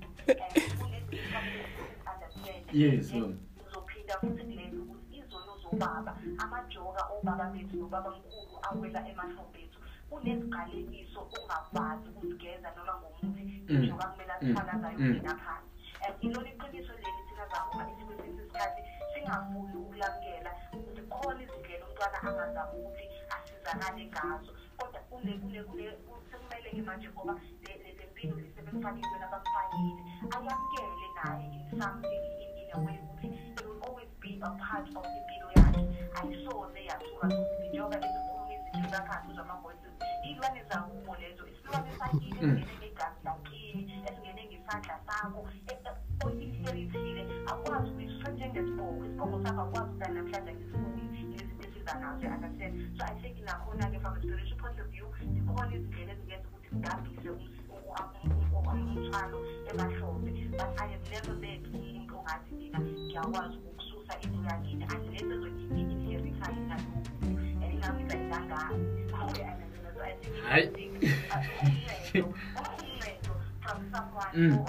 Yes, 2.74 3.12
uzophinda 3.12 4.14
futhi 4.20 4.44
kulento 4.48 4.78
ukuthi 4.84 5.18
izono 5.20 5.54
zobaba 5.62 6.14
amajoka 6.44 7.02
obaba 7.16 7.46
bethu 7.54 7.76
nobaba 7.78 8.10
mkhulu 8.16 8.56
awela 8.68 9.00
emahlombe 9.12 9.60
ethu 9.66 9.80
kuneziqalekiso 10.10 11.20
ongakwazi 11.36 12.06
ukuzigeza 12.10 12.68
noma 12.76 12.94
ngomuthi 13.00 13.44
ijoka 13.76 14.06
kumele 14.12 14.34
kuyena 14.96 15.34
phansi 15.44 15.72
um 16.08 16.16
ilona 16.26 16.50
iqiniso 16.54 16.94
isikhathi 19.22 19.52
singafuni 19.52 19.76
ukulamukela 19.76 20.52
ukuthi 20.74 21.02
khona 21.10 21.44
izindlela 21.44 21.86
umntwana 21.86 22.18
angazama 22.28 22.74
ukuthi 22.74 23.06
asizakale 23.36 24.06
ngazo. 24.06 24.52
Kodwa 24.78 25.00
kule 25.10 25.34
kule 25.38 25.64
kule 25.64 25.98
sekumele-ke 26.32 26.82
manje 26.82 27.10
ngoba 27.10 27.34
le 27.64 27.74
le- 27.84 27.94
le 27.98 28.06
mpilo 28.12 28.36
le 28.36 28.50
sebemfakile 28.56 29.18
nabamfakile 29.20 30.02
ayamukele 30.36 31.08
naye 31.18 31.46
in 31.54 31.80
something 31.80 32.24
in, 32.42 32.50
in 32.62 32.70
a 32.74 32.80
way 32.80 32.98
ukuthi 32.98 33.28
it 33.58 33.66
will 33.66 33.82
always 33.88 34.10
be 34.22 34.40
a 34.42 34.50
part 34.64 34.88
of 34.96 35.06
impilo 35.06 35.50
yakhe. 35.56 35.82
Ayisoze 36.18 36.80
yasuka 36.90 37.28
njengoba 37.28 37.98
ezikhuluma 37.98 38.54
izinto 38.54 38.90
zakhathi 38.90 39.34
zama-voices 39.38 39.94
iy'lwane 40.26 40.64
zakubo 40.70 41.16
lezo 41.16 41.44
isilwane 41.48 41.92
sakini 42.00 42.38
esingene 42.38 42.66
ngegazi 42.80 43.20
lakini 43.24 43.82
esingene 44.08 44.42
ngesandla 44.50 45.00
sakho 45.08 45.42
elithile 49.22 49.30
akwazi 49.30 49.30
ukuyisifo 49.30 49.30
njengesibongo 49.30 49.38
isibongo 49.38 49.38
sakho 49.44 49.62
akwazi 49.62 49.92
ukuthi 49.92 50.14
namhlanje 50.14 50.52
ngisifuni 50.54 51.02
izinto 51.06 51.44
usebenza 51.44 51.94
nazo 52.00 52.26
you 52.26 52.34
understand 52.34 52.74
so 52.98 53.02
i 53.06 53.16
think 53.22 53.36
nakhona-ke 53.46 54.00
from 54.00 54.14
a 54.16 54.22
spiritual 54.22 54.58
point 54.62 54.80
of 54.80 54.88
view 54.94 55.08
zikhona 55.34 55.76
izindlela 55.76 56.12
ezingenza 56.14 56.48
ukuthi 56.48 56.70
kudambise 56.70 57.30
umthwalo 58.70 59.38
emahlombe 59.70 60.32
but 60.58 60.72
i 60.82 60.88
have 60.94 61.06
never 61.14 61.36
met 61.44 61.64
umuntu 61.68 62.14
ongathi 62.18 62.52
mina 62.56 62.80
ngiyakwazi 62.80 63.58
ukususa 63.58 64.14
into 64.24 64.40
yakini 64.50 64.84
unless 64.96 65.22
ezoyi-inheritha 65.22 66.48
yena 66.56 66.76
lokhu 66.84 67.02
and 67.64 67.74
ingami 67.74 68.04
ngayidangani 68.04 68.86
Hayi. 70.50 70.68
from 73.62 73.80
someone 73.92 74.32
Mm. 74.34 74.66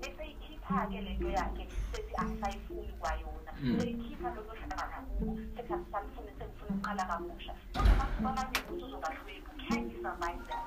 Beseyikhipha-ke 0.00 0.98
lento 1.06 1.28
yakhe 1.28 1.64
sethi 1.92 2.14
asisayifuni 2.22 2.92
kwayona 3.00 3.52
seyikhipha 3.78 4.28
lokho 4.34 4.52
hlangana 4.56 4.98
kubo 5.06 5.32
sethi 5.56 5.72
asisalifuni 5.76 6.32
sengifuna 6.38 6.72
ukuqala 6.74 7.04
kabusha 7.10 7.52
abantu 7.92 8.18
bamanje 8.24 8.58
ukuthi 8.60 8.84
uzobahlweki 8.84 9.52
can 9.68 9.82
you. 9.90 9.98
survive 10.02 10.42
that 10.48 10.64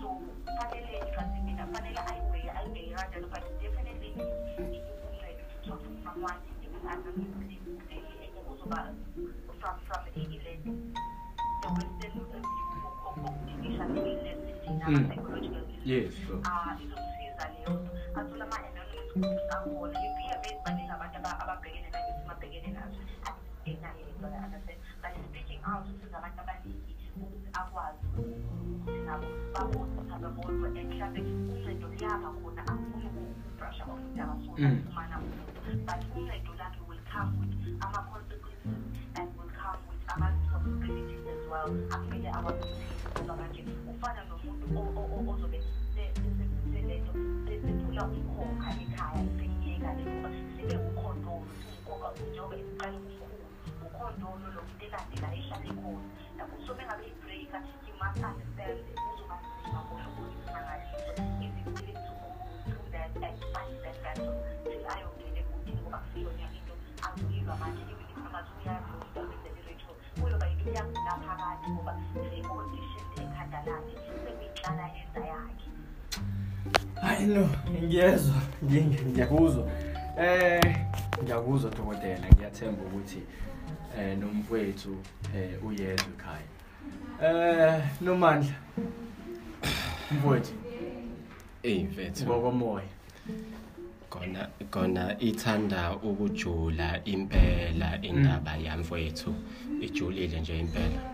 so 0.00 0.08
fanele 0.56 0.98
trust 1.12 1.34
mina 1.44 1.64
fanele 1.72 2.00
ayiweye 2.10 2.50
ayibheke 2.58 2.94
kanjalo 2.94 3.26
but 3.32 3.44
definitely 3.60 4.10
to 5.64 5.72
someone 6.04 6.40
uzoba 8.52 8.94
Mm. 14.88 15.06
psychological 15.08 15.62
Yes, 15.84 16.14
sure. 16.26 16.40
ah 16.44 16.74
izomsiza 16.82 17.44
leyo 17.54 17.72
athola 18.14 18.44
ama-anonymous 18.44 19.08
groups 19.14 19.44
akhona 19.54 19.98
based 20.42 20.60
baningi 20.64 20.90
abantu 20.96 21.16
aba- 21.18 21.38
ababhekene 21.42 21.88
nayo 21.92 22.10
simabhekene 22.20 22.68
nazo 22.76 23.00
asenayo 23.28 24.04
into 24.10 24.26
understand 24.46 24.78
but 25.02 25.12
speaking 25.28 25.60
out 25.70 25.84
usiza 25.90 26.16
abantu 26.18 26.40
abaningi 26.42 26.92
ukuthi 27.16 27.48
akwazi 27.60 28.04
ukuthi 28.18 29.00
nabo 29.06 29.26
babone 29.54 29.92
ukuthi 29.94 30.12
ababodwa 30.14 30.68
and 30.68 30.88
mhlampe 30.90 31.20
uncedo 31.52 31.86
liyaba 31.88 32.28
khona 32.38 32.62
akufuni 32.72 33.08
ukubrusha 33.30 33.82
akafuna 34.24 34.68
Mm. 34.68 34.78
ukufumana 34.78 35.14
umuntu 35.18 35.42
but 35.86 36.00
uncedo 36.16 36.52
lakhe 36.60 36.80
will 36.88 37.02
come 37.12 37.32
with 37.40 37.52
ama-consequences 37.84 38.82
and 39.18 39.28
will 39.38 39.52
come 39.62 39.80
with 39.90 40.02
ama-responsibilities 40.14 41.24
as 41.34 41.42
well 41.50 41.70
ozobe 44.80 45.58
selento 46.72 47.12
sephula 47.46 48.02
umkhokha 48.04 48.70
ekhaya 48.82 49.22
sengiyeka 49.36 49.90
le 49.96 50.02
ngoba 50.08 50.30
sibe 50.56 50.74
ukhondolo 50.88 51.52
siwumkhokha 51.60 52.08
njengoba 52.30 52.56
esiqale 52.56 52.96
umkhulu 52.96 53.44
ukhondolo 53.86 54.46
lo 54.54 54.60
muntu 54.66 54.84
elandela 54.86 55.28
ehlale 55.38 55.70
khona 55.80 56.08
yabo 56.38 56.54
so 56.66 56.70
bengabe 56.74 57.04
i-breaker 57.12 57.62
you 57.86 57.94
must 58.00 58.20
understand 58.30 58.78
no 77.26 77.48
ngiyezwa. 77.82 78.34
Ngi- 78.64 79.04
ngiyakuzwa. 79.10 79.70
Eh 80.20 80.60
ngiyakuzwa 81.22 81.70
dokotela. 81.70 82.26
Ngiyathemba 82.34 82.82
ukuthi 82.82 83.20
eh 83.98 84.18
nomfowethu 84.18 84.96
eh 85.36 85.64
uyezwa 85.66 86.06
ekhaya. 86.16 86.48
Eh 87.22 87.82
nomandla. 88.00 88.54
Mfowethu. 90.12 90.52
Eyi 91.62 91.84
mfethu. 91.84 92.24
Ngokomoya. 92.24 92.84
Kona 94.10 94.48
kona 94.70 95.16
ithanda 95.20 95.92
ukujula 95.96 97.04
impela 97.04 97.98
indaba 98.02 98.56
yamfowethu. 98.56 99.34
Ijulile 99.80 100.40
nje 100.40 100.58
impela. 100.58 101.11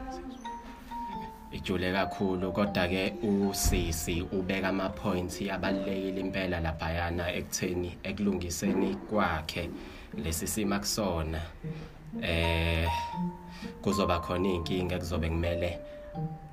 Ijule 1.58 1.92
kakhulu 1.92 2.52
kodwa 2.52 2.88
ke 2.88 3.14
usisi 3.22 4.22
ubeka 4.22 4.68
ama 4.68 4.88
points 4.88 5.42
abalekile 5.50 6.20
impela 6.20 6.60
laphayana 6.60 7.34
ekutheni 7.34 7.98
ekulungiseni 8.02 8.94
kwakhe 8.94 9.70
lesi 10.22 10.46
sima 10.46 10.78
kusona 10.78 11.40
eh 12.22 12.88
kuzoba 13.82 14.20
khona 14.20 14.48
inkinga 14.48 14.94
ekuzobe 14.96 15.28
kumele 15.28 15.78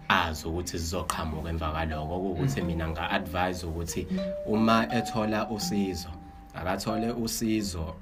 azi 0.10 0.48
ukuthi 0.48 0.80
sizoqhamuka 0.80 1.50
emva 1.50 1.72
kwaloko 1.72 2.16
ukuthi 2.32 2.62
mina 2.62 2.88
nga 2.88 3.10
advise 3.10 3.66
ukuthi 3.66 4.08
uma 4.46 4.88
ethola 4.98 5.50
usizo 5.50 6.10
akathole 6.54 7.12
usizo 7.12 7.96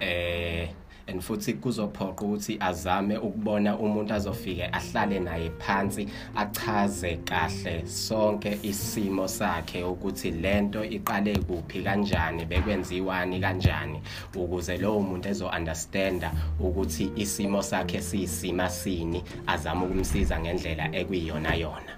eh 0.00 0.70
and 1.08 1.20
futhi 1.20 1.54
kuzophoqa 1.54 2.24
ukuthi 2.24 2.56
azame 2.60 3.16
ukubona 3.16 3.78
umuntu 3.78 4.14
azofike 4.14 4.64
ahlale 4.72 5.20
naye 5.20 5.50
phansi 5.58 6.08
achaze 6.36 7.16
kahle 7.24 7.86
sonke 7.86 8.58
isimo 8.62 9.28
sakhe 9.28 9.82
ukuthi 9.82 10.30
lento 10.30 10.84
iqale 10.84 11.38
kuphi 11.38 11.82
kanjani 11.82 12.44
bekwenziwani 12.44 13.40
kanjani 13.40 14.02
ukuze 14.36 14.76
lowo 14.78 15.00
muntu 15.00 15.28
ezo 15.28 15.48
understanda 15.48 16.32
ukuthi 16.60 17.10
isimo 17.16 17.62
sakhe 17.62 18.00
siyisima 18.02 18.70
sini 18.70 19.22
azame 19.46 19.84
ukumsiza 19.84 20.40
ngendlela 20.40 20.96
ekuyiyona 20.96 21.54
yona 21.54 21.92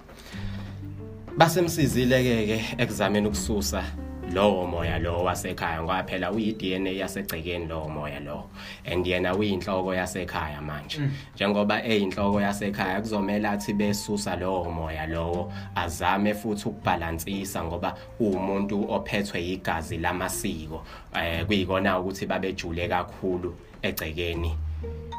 basemsizile 1.37 2.23
ke 2.23 2.65
ekuzameni 2.77 3.27
ukususa 3.27 4.06
lowo 4.33 4.67
moya 4.67 4.99
lo 4.99 5.23
wasekhaya 5.23 5.83
ngoba 5.83 6.03
phela 6.03 6.31
uyi-DNA 6.31 6.91
yasegcekeni 6.97 7.67
lowo 7.67 7.89
moya 7.89 8.19
lo 8.19 8.49
and 8.85 9.05
yena 9.05 9.35
uyinhloko 9.35 9.93
yasekhaya 9.93 10.61
manje. 10.61 10.99
Njengoba 11.35 11.83
eyinhloko 11.83 12.41
yasekhaya 12.41 13.01
kuzomela 13.01 13.51
athi 13.51 13.73
besusa 13.73 14.35
lowo 14.35 14.71
moya 14.71 15.07
lowo 15.07 15.53
azame 15.75 16.33
futhi 16.33 16.69
ukubhalansisa 16.69 17.63
ngoba 17.63 17.95
uwumuntu 18.19 18.91
ophethwe 18.91 19.41
igazi 19.41 19.97
lamasiko 19.97 20.83
eh 21.15 21.45
kuyikona 21.45 21.99
ukuthi 21.99 22.25
babejule 22.25 22.87
kakhulu 22.87 23.55
egcekeni. 23.81 24.66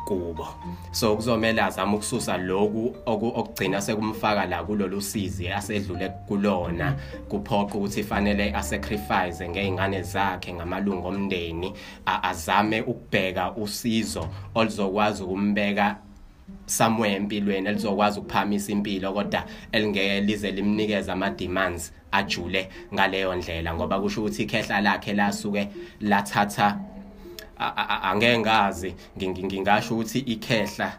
Kubo 0.07 0.49
so 0.92 1.16
kuzomela 1.16 1.66
azama 1.66 1.94
ukususa 1.97 2.37
lokhu 2.37 2.97
oku- 3.07 3.33
okugcina 3.37 3.81
sekumfaka 3.81 4.47
la 4.47 4.64
kulolu 4.64 5.01
sizi 5.03 5.49
asedlule 5.49 6.09
kulona. 6.29 6.97
Kuphoqa 7.29 7.75
ukuthi 7.75 8.03
fanele 8.03 8.55
asacrifice 8.55 9.49
ngeingane 9.49 10.03
zakhe 10.03 10.53
ngamalungu 10.55 11.07
omndeni 11.09 11.73
azame 12.07 12.81
ukubheka 12.81 13.53
usizo 13.57 14.29
oluzokwazi 14.55 15.23
ukumbeka 15.23 15.97
somewhere 16.66 17.16
empilweni 17.16 17.68
elizokwazi 17.68 18.21
ukuphamisa 18.21 18.73
impilo 18.73 19.12
kodwa 19.12 19.44
elingeke 19.73 20.21
lize 20.21 20.51
limnikeze 20.51 21.12
ama 21.12 21.31
demands 21.31 21.92
ajule 22.12 22.68
ngaleyo 22.94 23.35
ndlela. 23.35 23.75
Ngoba 23.75 24.01
kusho 24.01 24.21
ukuthi 24.21 24.42
ikhehla 24.42 24.81
lakhe 24.81 25.12
lasuke 25.12 25.68
lathatha 26.01 26.79
angeke 27.59 28.38
ngazi 28.38 28.94
ngi- 29.18 29.44
ngingasho 29.44 29.94
ukuthi 29.94 30.18
ikhehla 30.18 30.92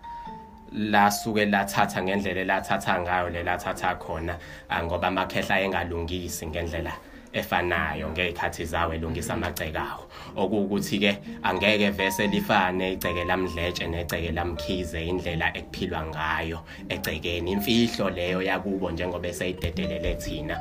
lasuke 0.72 1.46
lathatha 1.46 2.04
ngendlela 2.04 2.44
lathatha 2.44 3.02
ngayo 3.02 3.30
lelathatha 3.30 3.96
khona 3.96 4.38
ngoba 4.84 5.08
amakhehla 5.08 5.62
engalungisi 5.62 6.46
ngendlela 6.48 6.94
efanayo 7.34 8.10
ngezikhathi 8.10 8.66
zawo 8.66 8.94
elungisa 8.94 9.34
amagcekawo 9.34 10.04
okuwukuthi 10.36 11.00
ke 11.00 11.12
angeke 11.44 11.90
vese 11.90 12.28
lifane 12.28 12.94
igceke 12.94 13.24
lamdletshe 13.24 13.88
negceke 13.88 14.32
lamkhize 14.32 15.06
indlela 15.06 15.58
ekuphilwa 15.58 16.06
ngayo 16.06 16.60
egcekeni. 16.90 17.52
Imfihlo 17.52 18.10
leyo 18.10 18.42
yakubo 18.42 18.92
njengoba 18.92 19.28
eseyidedelele 19.28 20.16
thina. 20.16 20.58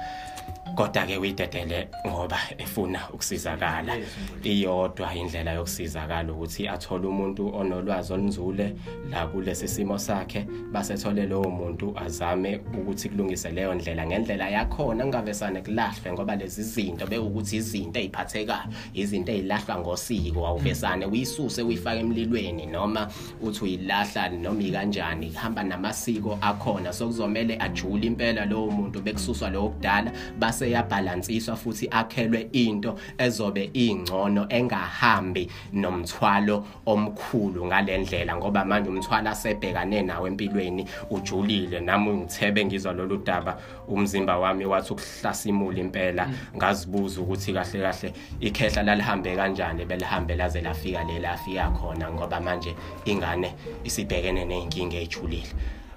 Kodwa 0.78 1.06
ke 1.06 1.18
uyidedele 1.18 1.88
ngoba 2.06 2.38
efuna 2.58 3.00
ukusizakala. 3.10 3.96
Iyodwa 4.44 5.14
indlela 5.14 5.52
yokusizakala 5.52 6.32
ukuthi 6.32 6.68
athole 6.68 7.06
umuntu 7.08 7.54
onolwazi 7.54 8.12
olunzule 8.12 8.74
la 9.10 9.26
kulesi 9.26 9.68
simo 9.68 9.98
sakhe 9.98 10.46
basethole 10.72 11.26
lowo 11.26 11.50
muntu 11.50 11.94
azame 11.98 12.60
ukuthi 12.78 13.08
kulungise 13.08 13.50
leyo 13.50 13.74
ndlela 13.74 14.06
ngendlela 14.06 14.48
yakhona 14.48 15.04
kungavesane 15.04 15.62
kulahlwe 15.62 16.12
ngoba 16.12 16.36
lezi 16.36 16.62
zinto 16.62 17.06
bekuthi 17.06 17.56
izinto 17.56 17.98
eziphathekayo 17.98 18.70
izinto 18.94 19.32
ezilahlwa 19.32 19.78
ngosiko 19.78 20.46
awuvesane 20.46 21.06
uyisuse 21.06 21.62
uyifake 21.62 22.00
emlilweni 22.00 22.66
noma 22.66 23.08
uthi 23.42 23.64
uyilahla 23.64 24.28
noma 24.28 24.62
ikanjani 24.62 25.32
hamba 25.32 25.62
namasiko 25.62 26.38
akhona. 26.40 26.92
Sokuzomela 26.92 27.60
ajule 27.60 28.06
impela 28.06 28.46
lowo 28.46 28.70
muntu 28.70 29.02
bekususwa 29.02 29.50
lo 29.50 29.68
kudala 29.68 30.12
base 30.38 30.67
yabhalansiswa 30.70 31.56
futhi 31.56 31.88
akhelwe 31.90 32.48
into 32.52 32.98
ezobe 33.18 33.70
ingcono 33.72 34.46
engahambi 34.48 35.48
nomthwalo 35.72 36.66
omkhulu 36.86 37.66
ngalendlela 37.66 38.36
ngoba 38.36 38.64
manje 38.64 38.90
umthwalo 38.90 39.30
asebhekane 39.30 40.02
nawo 40.02 40.26
empilweni 40.26 40.86
ujulile. 41.10 41.80
Nami 41.80 42.10
ngithebe 42.10 42.64
ngizwa 42.64 42.92
lolu 42.92 43.16
daba 43.16 43.58
umzimba 43.88 44.38
wami 44.38 44.64
wathi 44.64 44.92
ukuhlasimula 44.92 45.78
impela. 45.80 46.28
Ngazibuza 46.56 47.20
ukuthi 47.20 47.52
kahle 47.52 47.80
kahle 47.80 48.12
ikhehla 48.40 48.82
lalihambe 48.82 49.36
kanjani 49.36 49.84
belihambe 49.84 50.36
laze 50.36 50.60
lafika 50.60 51.04
le 51.04 51.18
lafika 51.18 51.70
khona 51.70 52.10
ngoba 52.10 52.40
manje 52.40 52.74
ingane 53.04 53.54
isibhekene 53.84 54.44
nezinkinga 54.44 54.96
ejulile 54.96 55.52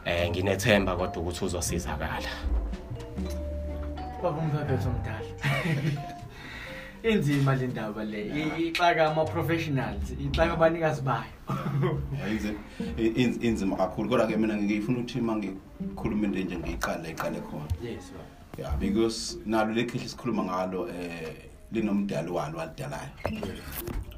eh 0.05 0.29
nginethemba 0.29 0.95
kodwa 0.95 1.21
ukuthi 1.21 1.45
uzosizakala. 1.45 2.31
Baba 4.23 4.41
umphephetho 4.41 4.89
omdala 4.89 5.29
inzima 7.12 7.55
le 7.55 7.67
ndaba 7.67 8.03
le 8.03 8.19
ixaka 8.60 9.12
ama-professionals 9.12 10.12
ixaka 10.25 10.53
abanikazi 10.53 11.01
bayo. 11.01 11.34
Inzima 13.41 13.75
kakhulu. 13.75 14.10
Kodwa 14.10 14.27
ke 14.27 14.38
mina 14.38 14.57
ngifuna 14.57 14.99
ukuthi 14.99 15.19
uma 15.19 15.36
ngikhuluma 15.36 16.25
into 16.27 16.39
nje 16.39 16.57
ngiyiqale 16.57 17.10
iqale 17.10 17.41
khona. 17.41 17.67
Yes 17.84 18.12
yeah 18.57 18.75
because 18.79 19.38
nalo 19.45 19.73
lekhihle 19.73 20.07
sikhuluma 20.07 20.43
ngalo 20.43 20.89
eh 20.89 21.49
linomdali 21.71 22.31
walo 22.31 22.57
walidalayo 22.57 23.10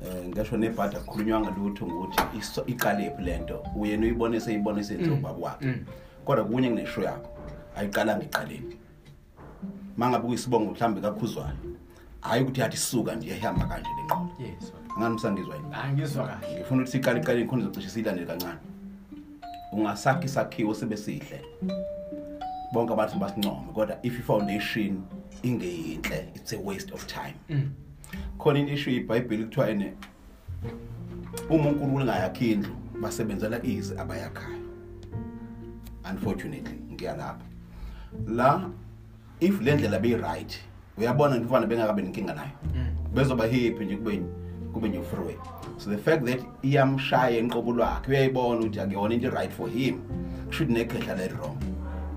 eh 0.06 0.28
ngisho 0.28 0.58
nebhada 0.58 1.00
kukhulunywa 1.00 1.42
ngalutho 1.42 1.88
ngokuthi 1.88 2.62
iqalephi 2.68 3.24
lento 3.24 3.63
uyena 3.76 4.04
uyibone 4.04 4.39
seyibone 4.39 4.84
senzo 4.84 5.16
baba 5.16 5.39
wakhe 5.39 5.76
kodwa 6.26 6.46
kunye 6.46 6.70
kunesho 6.70 7.02
yakho 7.04 7.30
ayiqala 7.76 8.18
ngeqaleni 8.18 8.78
mangabe 9.98 10.26
kuyisibongo 10.26 10.72
mhlambe 10.72 11.02
kakhuzwayo 11.02 11.58
hayi 12.22 12.44
ukuthi 12.44 12.62
yathi 12.62 12.78
suka 12.78 13.16
nje 13.16 13.38
ihamba 13.38 13.66
kanje 13.66 13.90
lenqondo 13.98 14.34
yes 14.40 14.72
baba. 14.72 15.00
ngani 15.00 15.16
msangizwa 15.16 15.56
yini? 15.56 15.68
Ah, 15.74 15.94
ngizwa 15.94 16.28
kahle. 16.28 16.56
Ngifuna 16.56 16.82
ukuthi 16.82 16.92
siqale 16.92 17.20
iqale 17.20 17.46
khona 17.46 17.62
izocishe 17.62 17.90
siyilandele 17.90 18.28
kancane. 18.28 18.60
Ungasakhi 19.72 20.26
isakhiwo 20.26 20.74
sibe 20.74 20.98
sihle. 20.98 21.42
Bonke 22.74 22.94
abantu 22.94 23.20
basincome 23.20 23.74
kodwa 23.74 23.98
if 24.04 24.20
i-foundation 24.20 25.04
ingeyinhle 25.44 26.28
it's 26.36 26.54
a 26.54 26.60
waste 26.60 26.94
of 26.94 27.08
time. 27.08 27.36
Mm. 27.50 27.70
khona 28.38 28.60
into 28.60 28.74
isho 28.74 28.92
ibhayibheli 28.92 29.44
kuthiwa 29.44 29.70
ene 29.70 29.94
uma 31.50 31.70
unkulunkulu 31.70 32.02
engayakhi 32.02 32.52
indlu 32.52 32.76
basebenzela 33.02 33.66
izi 33.66 33.98
abayakhayo 33.98 34.64
unfortunately 36.12 36.80
ngiyalapha. 36.94 37.46
La 38.28 38.70
if 39.46 39.62
le 39.62 39.76
ndlela 39.76 40.00
beyi-right 40.00 40.60
uyabona 40.98 41.36
mfana 41.40 41.68
bengakabe 41.68 42.02
nenkinga 42.02 42.34
nayo. 42.34 42.50
Bezoba 43.14 43.44
happy 43.44 43.86
nje 43.86 43.96
kube 43.98 44.22
kube 44.74 44.90
nje 44.90 45.02
freeway 45.02 45.36
so 45.78 45.90
the 45.90 45.98
fact 45.98 46.26
that 46.26 46.40
iyamshaya 46.64 47.38
enqobo 47.38 47.72
lwakhe 47.72 48.12
uyayibona 48.12 48.60
ukuthi 48.60 48.80
akuyona 48.80 49.14
into 49.16 49.30
right 49.30 49.52
for 49.52 49.70
him 49.70 50.00
should 50.52 50.70
nekhehla 50.70 51.16
le 51.16 51.28
wrong. 51.28 51.58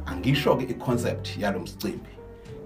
Angisho 0.06 0.56
ke 0.56 0.70
iconcept 0.70 1.38
yalo 1.38 1.60
mcimbi. 1.60 2.10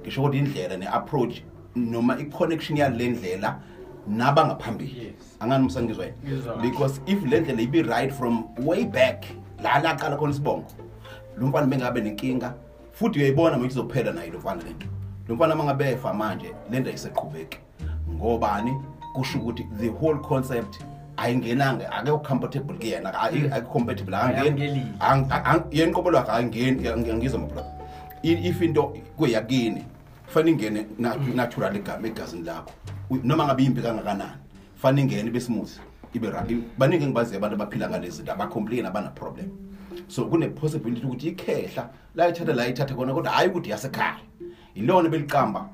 Ngisho 0.02 0.22
ukuthi 0.22 0.38
indlela 0.38 0.76
neapproach 0.76 1.42
noma 1.76 2.18
iconnection 2.18 2.78
yale 2.78 3.08
ndlela 3.08 3.60
nabangaphambili 4.08 5.04
Yes. 5.04 5.14
angani 5.40 5.64
msangizwa 5.66 6.04
yini 6.04 6.16
Ngizwa 6.24 6.54
kahle. 6.54 6.70
because 6.70 7.00
if 7.06 7.22
le 7.26 7.40
ndlela 7.40 7.62
ibe 7.62 7.82
right 7.82 8.12
from 8.12 8.44
way 8.66 8.84
back 8.84 9.24
la 9.62 9.78
la 9.78 9.94
qala 9.94 10.16
khona 10.16 10.32
isibongo 10.32 10.66
lo 11.38 11.46
mfana 11.46 11.66
bengabe 11.66 12.00
nenkinga 12.00 12.54
futhi 13.00 13.18
uyayibona 13.18 13.56
manje 13.58 13.72
izophela 13.72 14.12
nayo 14.12 14.32
lo 14.32 14.38
mfana 14.38 14.62
lento 14.62 14.86
lo 15.28 15.34
mfana 15.34 15.54
mangabefa 15.56 16.14
manje 16.14 16.52
lento 16.70 16.90
ayiseqhubeki. 16.90 17.58
Ngobani? 18.14 18.72
Kusho 19.14 19.38
ukuthi 19.38 19.66
the 19.80 19.88
whole 19.88 20.18
concept 20.18 20.78
ayingenanga 21.16 21.92
ake 21.92 22.10
comfortable 22.28 22.74
kuyena 22.76 23.20
ayicompatible 23.20 24.16
Ayamukelile. 24.16 24.84
angeni. 25.00 25.70
yenqobo 25.70 26.10
lwakhe 26.10 26.30
ayingeni 26.32 27.14
ngizwa 27.14 27.40
mabro 27.40 27.64
if 28.22 28.60
into 28.62 28.82
kuyakini 29.16 29.84
fanele 30.26 30.50
ingene 30.52 30.86
na- 30.98 31.16
natural 31.34 31.76
igama 31.76 32.06
egazini 32.08 32.42
lakho. 32.42 32.70
U- 33.10 33.20
noma 33.24 33.44
ngabe 33.46 33.64
impi 33.64 33.82
kangakanani 33.82 34.30
fanele 34.76 35.02
ingene 35.02 35.28
ibe 35.28 35.40
smooth 35.40 35.70
ibe 36.14 36.30
right. 36.30 36.56
Baningi 36.78 37.04
engibaziyo 37.04 37.38
abantu 37.38 37.54
abaphila 37.54 37.88
ngalezi 37.90 38.16
zinto 38.16 38.32
abacomplain 38.32 38.86
abana 38.86 39.10
problem 39.10 39.48
so 40.10 40.24
kune 40.26 40.48
possibility 40.48 41.06
ukuthi 41.06 41.28
ikhehla 41.28 41.88
la 42.14 42.28
ithatha 42.28 42.54
la 42.54 42.66
ithatha 42.68 42.94
khona 42.94 43.14
kodwa 43.14 43.30
hayi 43.32 43.48
ukuthi 43.48 43.70
yasekhaya. 43.70 44.16
Ilona 44.74 45.08
beliqamba 45.08 45.68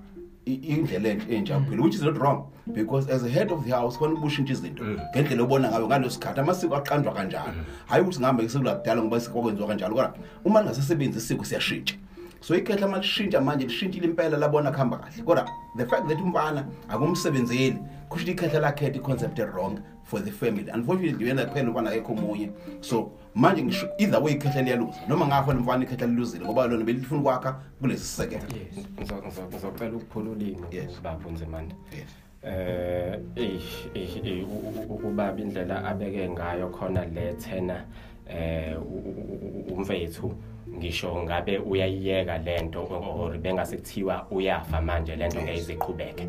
i- 0.47 0.55
indlela 0.55 1.09
enhle 1.09 1.37
entsha 1.37 1.59
kuphela 1.59 1.83
which 1.83 1.95
is 1.95 2.03
not 2.03 2.17
wrong 2.19 2.45
because 2.75 3.09
as 3.09 3.23
a 3.25 3.29
head 3.29 3.51
of 3.53 3.65
the 3.65 3.71
house 3.71 3.97
khona 3.97 4.15
ubushintsha 4.15 4.53
izinto. 4.53 4.85
Ngendlela 4.85 5.43
obona 5.43 5.69
ngayo 5.71 5.87
ngalo 5.87 6.11
sikhathi 6.11 6.41
amasiko 6.41 6.77
aqanjwa 6.77 7.15
kanjalo. 7.15 7.53
Hayi 7.87 8.03
ukuthi 8.03 8.19
ngihambe 8.21 8.49
sekulakudala 8.49 9.03
ngoba 9.03 9.21
sikwenziwa 9.21 9.69
kanjalo 9.69 9.95
kodwa 9.95 10.15
uma 10.45 10.61
lingasesebenzi 10.61 11.19
isiko 11.19 11.45
siyashintsha. 11.45 11.95
So 12.41 12.55
ikhehla 12.55 12.87
uma 12.87 12.99
lishintsha 12.99 13.41
manje 13.41 13.67
lishintshile 13.67 14.07
impela 14.07 14.37
labona 14.39 14.71
kuhamba 14.71 14.99
kahle. 14.99 15.23
Kodwa 15.25 15.49
the 15.77 15.87
fact 15.87 16.09
that 16.09 16.19
umfana 16.19 16.65
akumsebenzeli 16.89 17.79
kusho 18.09 18.25
ukuthi 18.25 18.31
ikhehla 18.33 18.61
lakhetha 18.61 18.97
i-concept 18.99 19.39
wrong. 19.39 19.79
For 20.07 20.21
the 20.21 20.31
family. 20.31 20.71
Unfortunately 20.71 21.25
uyena 21.25 21.45
kuphela 21.47 21.69
umfana 21.71 21.91
akekho 21.91 22.13
omunye. 22.13 22.51
So 22.81 23.11
manje 23.35 23.63
ngisho 23.63 23.89
either 23.99 24.21
way 24.23 24.33
ikhehla 24.35 24.63
liyaluza 24.63 24.99
noma 25.09 25.27
ngafo 25.27 25.51
umfana 25.51 25.85
ikhehla 25.85 26.07
liluzile 26.07 26.45
ngoba 26.45 26.67
lona 26.67 26.85
belifuna 26.85 27.21
ukwakha 27.21 27.53
kulesi 27.81 28.05
sisekelo 28.05 28.43
yes 28.43 28.87
Ngizo- 28.97 29.23
ngizo- 29.23 29.47
ngizocela 29.49 29.97
ukuphula 29.97 30.31
ulimi 30.31 30.59
Yes. 30.71 31.01
baba 31.03 31.29
unzimanda 31.29 31.75
Yes. 31.93 32.05
eh 32.43 33.19
eish, 33.37 33.87
eish, 33.95 34.17
eh, 34.25 34.45
u- 34.49 34.69
u- 34.69 34.95
u- 34.95 35.09
ubaba 35.09 35.41
indlela 35.41 35.85
abeke 35.85 36.29
ngayo 36.31 36.69
khona 36.69 37.05
lethena 37.05 37.85
eh 38.29 38.77
u- 38.83 38.85
u- 38.85 39.69
u- 39.71 39.75
umfethu. 39.75 40.35
Ngisho 40.75 41.23
ngabe 41.23 41.59
uyayiyeka 41.59 42.39
lento 42.39 42.83
or 43.21 43.39
bengase 43.39 43.77
kuthiwa 43.77 44.27
uyafa 44.31 44.81
manje 44.83 45.17
lento 45.17 45.43
ngeke 45.43 45.59
iziqhubeke 45.59 46.27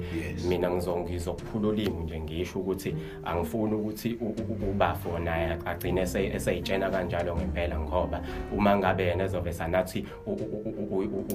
mina 0.50 0.70
ngizo 0.70 0.98
ngizokuphula 0.98 1.68
ulimi 1.68 2.04
nje 2.04 2.20
ngisho 2.20 2.60
ukuthi 2.60 2.96
angifuni 3.26 3.74
ukuthi 3.76 4.18
u- 4.22 4.26
u- 4.26 4.70
ubafo 4.70 5.20
naye 5.20 5.58
agcine 5.66 6.02
ese- 6.02 6.36
eseyitshena 6.36 6.90
kanjalo 6.90 7.36
ngempela 7.36 7.80
ngoba 7.80 8.22
uma 8.58 8.78
ngabe 8.78 9.06
yena 9.06 9.24
ezobe 9.24 9.54
sanathi 9.54 10.06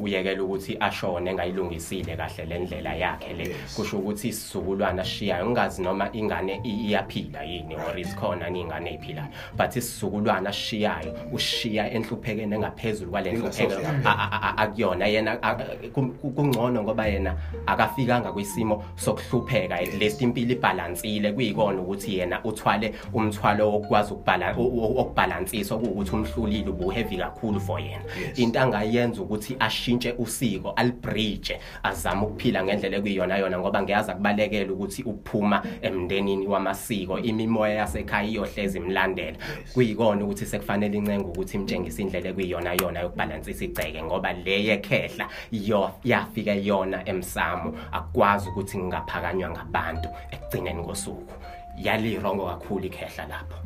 uyekela 0.03 0.43
ukuthi 0.45 0.77
ashone 0.81 1.31
engayilungisile 1.31 2.17
kahle 2.17 2.45
le 2.47 2.59
ndlela 2.59 2.95
yakhe 2.95 3.33
le 3.35 3.55
kusho 3.77 3.99
ukuthi 3.99 4.29
isizukulwana 4.29 5.03
ashiyayo 5.03 5.45
ngingazi 5.47 5.83
noma 5.83 6.09
ingane 6.13 6.61
iyaphila 6.65 7.43
yini 7.45 7.75
or 7.75 7.99
isikhona 7.99 8.49
ingane 8.49 8.91
eyiphilayo 8.91 9.29
but 9.57 9.77
isizukulwana 9.77 10.49
ashiyayo 10.51 11.15
ushiya 11.33 11.91
enhluphekeni 11.93 12.55
engaphezulu 12.55 12.92
kwale 13.07 13.33
nhlupheko 13.33 13.73
Ingasoze 13.73 13.83
yaphela. 13.83 14.11
a- 14.19 14.31
a- 14.33 14.43
a- 14.49 14.59
akuyona 14.63 15.07
yena 15.07 15.39
a- 15.43 15.55
ku- 15.93 16.13
ku- 16.21 16.31
kungcono 16.31 16.83
ngoba 16.83 17.07
yena 17.07 17.35
akafikanga 17.67 18.33
kwisimo 18.33 18.85
sokuhlupheka. 18.97 19.75
At 19.75 19.95
least 20.01 20.21
impilo 20.23 20.53
ibhalansile. 20.53 21.33
Kuyikona 21.33 21.81
ukuthi 21.83 22.19
yena 22.19 22.45
uthwale 22.45 22.93
umthwalo 23.13 23.71
wokwazi 23.73 24.13
ukubhala- 24.15 24.55
o- 24.59 24.63
o- 24.63 25.01
okubhalansisa 25.01 25.75
okuwukuthi 25.75 26.11
umhlulile 26.17 26.69
ubuheavy 26.71 27.17
kakhulu 27.17 27.61
for 27.61 27.81
yena. 27.81 28.03
Yes. 28.21 28.39
into 28.39 28.61
angayenza 28.61 29.23
ukuthi 29.23 29.57
ashintshe 29.61 30.15
usiko 30.19 30.71
alibridge 30.77 31.59
azame 31.83 32.23
ukuphila 32.23 32.65
ngendlela 32.65 32.97
ekuyiyona 32.97 33.37
yona 33.39 33.59
ngoba 33.59 33.83
ngiyazi 33.83 34.11
akubalekela 34.11 34.73
ukuthi 34.73 35.03
ukuphuma 35.03 35.63
emndenini 35.83 36.47
wamasiko. 36.47 37.19
Imimoya 37.19 37.75
yasekhaya 37.75 38.29
iyohlezi 38.29 38.79
imlandela. 38.79 39.37
Kuyikona 39.75 40.25
ukuthi 40.25 40.47
sekufanele 40.47 40.99
incenga 40.99 41.25
ukuthi 41.29 41.57
imtshengise 41.57 42.03
indlela 42.03 42.29
ekuyiyona 42.31 42.75
yona 42.83 43.01
yokubhalansisa 43.01 43.65
igceke 43.65 44.03
ngoba 44.03 44.33
le 44.33 44.65
yekhehla 44.65 45.29
yo 45.53 45.91
yafika 46.05 46.53
yona 46.55 47.03
emsamo 47.09 47.75
akwazi 47.93 48.49
ukuthi 48.49 48.79
ngingaphakanywa 48.79 49.51
ngabantu 49.51 50.09
ekugcineni 50.31 50.83
kosuku. 50.85 51.33
Yalirongo 51.79 52.47
kakhulu 52.47 52.85
ikhehla 52.87 53.27
lapho. 53.27 53.57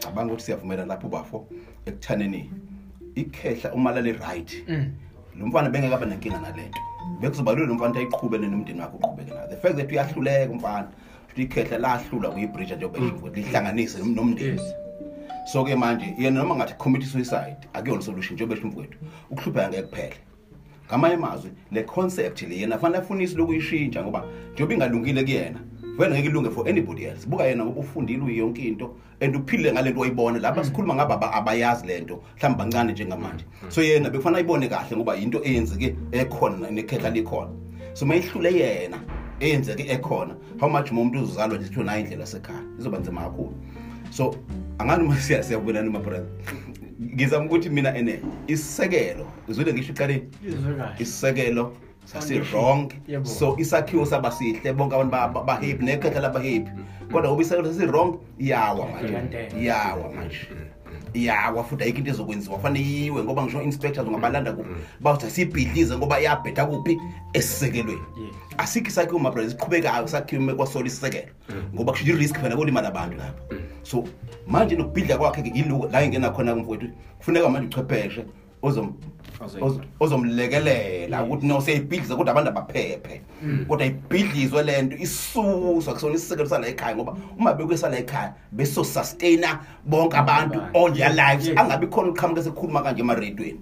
Cabanga 0.00 0.32
ukuthi 0.32 0.44
siyavumela 0.44 0.84
lapho 0.86 1.06
ubafo 1.06 1.46
ekuthaneni 1.86 2.50
ikhehla 3.14 3.72
uma 3.74 3.92
lali 3.92 4.12
right 4.12 4.64
lo 5.38 5.46
mfana 5.46 5.70
bengeke 5.70 5.94
abe 5.94 6.06
nenkinga 6.06 6.38
nalento. 6.38 6.80
Bekuzobalula 7.20 7.66
nomfana 7.66 7.90
ukuthi 7.90 7.98
ayiqhubele 7.98 8.46
nomndeni 8.46 8.80
wakhe 8.80 8.96
uqhubeke 8.96 9.30
nayo. 9.34 9.48
The 9.50 9.56
fact 9.56 9.76
that 9.76 9.88
uyahluleka 9.90 10.52
umfana 10.52 10.88
futhi 11.28 11.42
ikhehla 11.42 11.78
lahlula 11.78 12.30
kuyibridge 12.30 12.76
njengoba 12.76 12.98
isho 12.98 13.16
ukuthi 13.16 13.40
lihlanganise 13.42 13.98
nom- 13.98 14.14
nomndeni. 14.14 14.60
Yes. 14.60 14.74
So 15.52 15.64
ke 15.64 15.74
manje 15.76 16.14
yena 16.18 16.42
noma 16.42 16.54
ngathi 16.54 16.74
commit 16.78 17.02
suicide 17.04 17.56
akuyona 17.72 18.02
solution 18.02 18.34
njengoba 18.34 18.54
esho 18.56 18.66
mfowethu 18.68 18.98
ukuhlupheka 19.30 19.68
ngeke 19.68 19.82
kuphele. 19.82 20.14
Ngamanye 20.88 21.14
amazwi 21.14 21.50
le 21.72 21.82
concept 21.82 22.42
le 22.42 22.56
yena 22.56 22.78
fanele 22.78 22.98
afunise 22.98 23.36
lokuyishintsha 23.36 24.02
ngoba 24.02 24.24
njengoba 24.52 24.74
ingalungile 24.74 25.22
kuyena 25.24 25.60
vele 25.98 26.14
ngeke 26.14 26.28
ilunge 26.28 26.50
for 26.50 26.68
anybody 26.68 27.04
else. 27.04 27.26
Buka 27.26 27.44
yena 27.44 27.64
ngoba 27.64 27.80
ufundile 27.80 28.22
uyi 28.24 28.38
yonke 28.38 28.62
into 28.62 28.96
and 29.20 29.36
uphile 29.36 29.72
ngalento 29.72 30.00
oyibona. 30.00 30.38
Lapha 30.38 30.64
sikhuluma 30.64 30.94
ngaba 30.94 31.14
aba- 31.14 31.32
abayazi 31.32 31.86
lento 31.86 32.22
mhlawumbe 32.36 32.58
bancane 32.64 32.92
njengamanje. 32.92 33.44
So 33.68 33.82
yena 33.82 34.10
bekufanele 34.10 34.36
ayibone 34.38 34.68
kahle 34.68 34.96
ngoba 34.96 35.16
into 35.16 35.40
eyenzeke 35.44 35.96
ekhona 36.12 36.70
nekhehla 36.70 37.10
likhona. 37.10 37.50
So 37.94 38.06
mayihlule 38.06 38.52
yena 38.52 38.98
eyenzeke 39.40 39.86
ekhona 39.92 40.34
how 40.60 40.68
much 40.68 40.92
more 40.92 41.02
umuntu 41.08 41.22
uzalwa 41.22 41.56
nje? 41.56 41.66
Sithiwe 41.66 41.84
nayo 41.84 42.00
indlela 42.00 42.26
sekhaya 42.26 42.60
izoba 42.78 42.98
nzima 42.98 43.20
kakhulu. 43.20 43.54
So 44.10 44.34
angani 44.78 45.04
uma 45.04 45.16
siya 45.16 45.42
siyabonana 45.42 45.90
ma 45.90 45.98
brother 45.98 46.26
ngizama 47.14 47.46
ukuthi 47.46 47.70
mina 47.70 47.94
ene 47.96 48.20
isisekelo 48.46 49.26
izwile 49.48 49.72
ngisho 49.72 49.92
iqaleni 49.92 50.22
Izwe 50.46 50.74
kahle. 50.74 50.94
isisekelo 50.98 51.72
sasi-wrong 52.04 52.88
Yebo. 53.08 53.24
so 53.26 53.56
isakhiwo 53.58 54.06
sabasihle 54.06 54.72
bonke 54.72 54.94
abantu 54.94 55.10
ba- 55.12 55.28
ba- 55.28 55.44
bahappy 55.44 55.84
nekhehla 55.84 56.20
labahappy 56.20 56.70
kodwa 57.12 57.28
ngoba 57.30 57.42
isisekelo 57.42 57.68
sasi-wrong 57.72 58.10
iyawa 58.38 58.86
manje 58.90 59.08
Iyantela. 59.12 59.60
iyawa 59.60 60.06
manje 60.14 60.48
iyawa 61.14 61.64
futhi 61.64 61.84
ayikho 61.84 61.98
into 61.98 62.10
ezokwenziwa. 62.10 62.58
Fanele 62.58 62.86
yiwe 62.86 63.24
ngoba 63.24 63.42
ngisho 63.42 63.62
inspectors 63.62 64.08
ungabalanda 64.08 64.52
kuphi? 64.52 64.70
Bawuthi 65.00 65.26
asiyibhidlize 65.26 65.96
ngoba 65.96 66.20
iyabheda 66.20 66.66
kuphi? 66.66 66.98
Esisekelweni. 67.32 68.02
Asikho 68.58 68.88
isakhiwo 68.88 69.18
mabrothers 69.18 69.52
siqhubekayo 69.52 70.08
sakhiwe 70.08 70.54
kwasola 70.54 70.86
isisekelo 70.86 71.32
ngoba 71.74 71.92
kusho 71.92 72.06
i-risk 72.06 72.40
phela 72.40 72.56
kolimala 72.56 72.88
abantu 72.88 73.16
lapha. 73.16 73.42
So 73.82 74.04
manje 74.46 74.76
nokubhidla 74.76 75.18
kwakhe 75.18 75.52
yiluko 75.54 75.88
la 75.92 76.04
ingena 76.04 76.30
khona 76.30 76.54
kumfowethu 76.54 76.88
kufuneka 77.18 77.48
manje 77.48 77.66
uchwepheshe. 77.66 78.24
Ozom 78.62 78.92
Ozoyi- 79.40 79.62
oz- 79.62 79.80
ozomlekelela 80.00 81.22
ukuthi 81.24 81.46
no 81.46 81.60
siyayibhidliza 81.60 82.16
kodwa 82.16 82.32
abantu 82.32 82.50
abaphephe. 82.50 83.20
Kodwa 83.68 83.86
ibhidlizwe 83.86 84.62
lento 84.62 84.96
isuswa 84.96 85.94
kusona 85.94 86.14
isisekelo 86.14 86.48
sala 86.48 86.66
ekhaya 86.68 86.96
ngoba 86.96 87.16
uma 87.38 87.54
bekwesala 87.54 87.98
ekhaya 87.98 88.34
besosustaina 88.52 89.60
bonke 89.86 90.16
abantu 90.16 90.58
all 90.74 90.92
their 90.92 91.10
lives. 91.14 91.46
Yes. 91.48 91.56
angabi 91.58 91.86
khona 91.86 92.10
uqhamuka 92.10 92.42
sekhuluma 92.42 92.82
kanje 92.82 93.00
emaredweni 93.02 93.60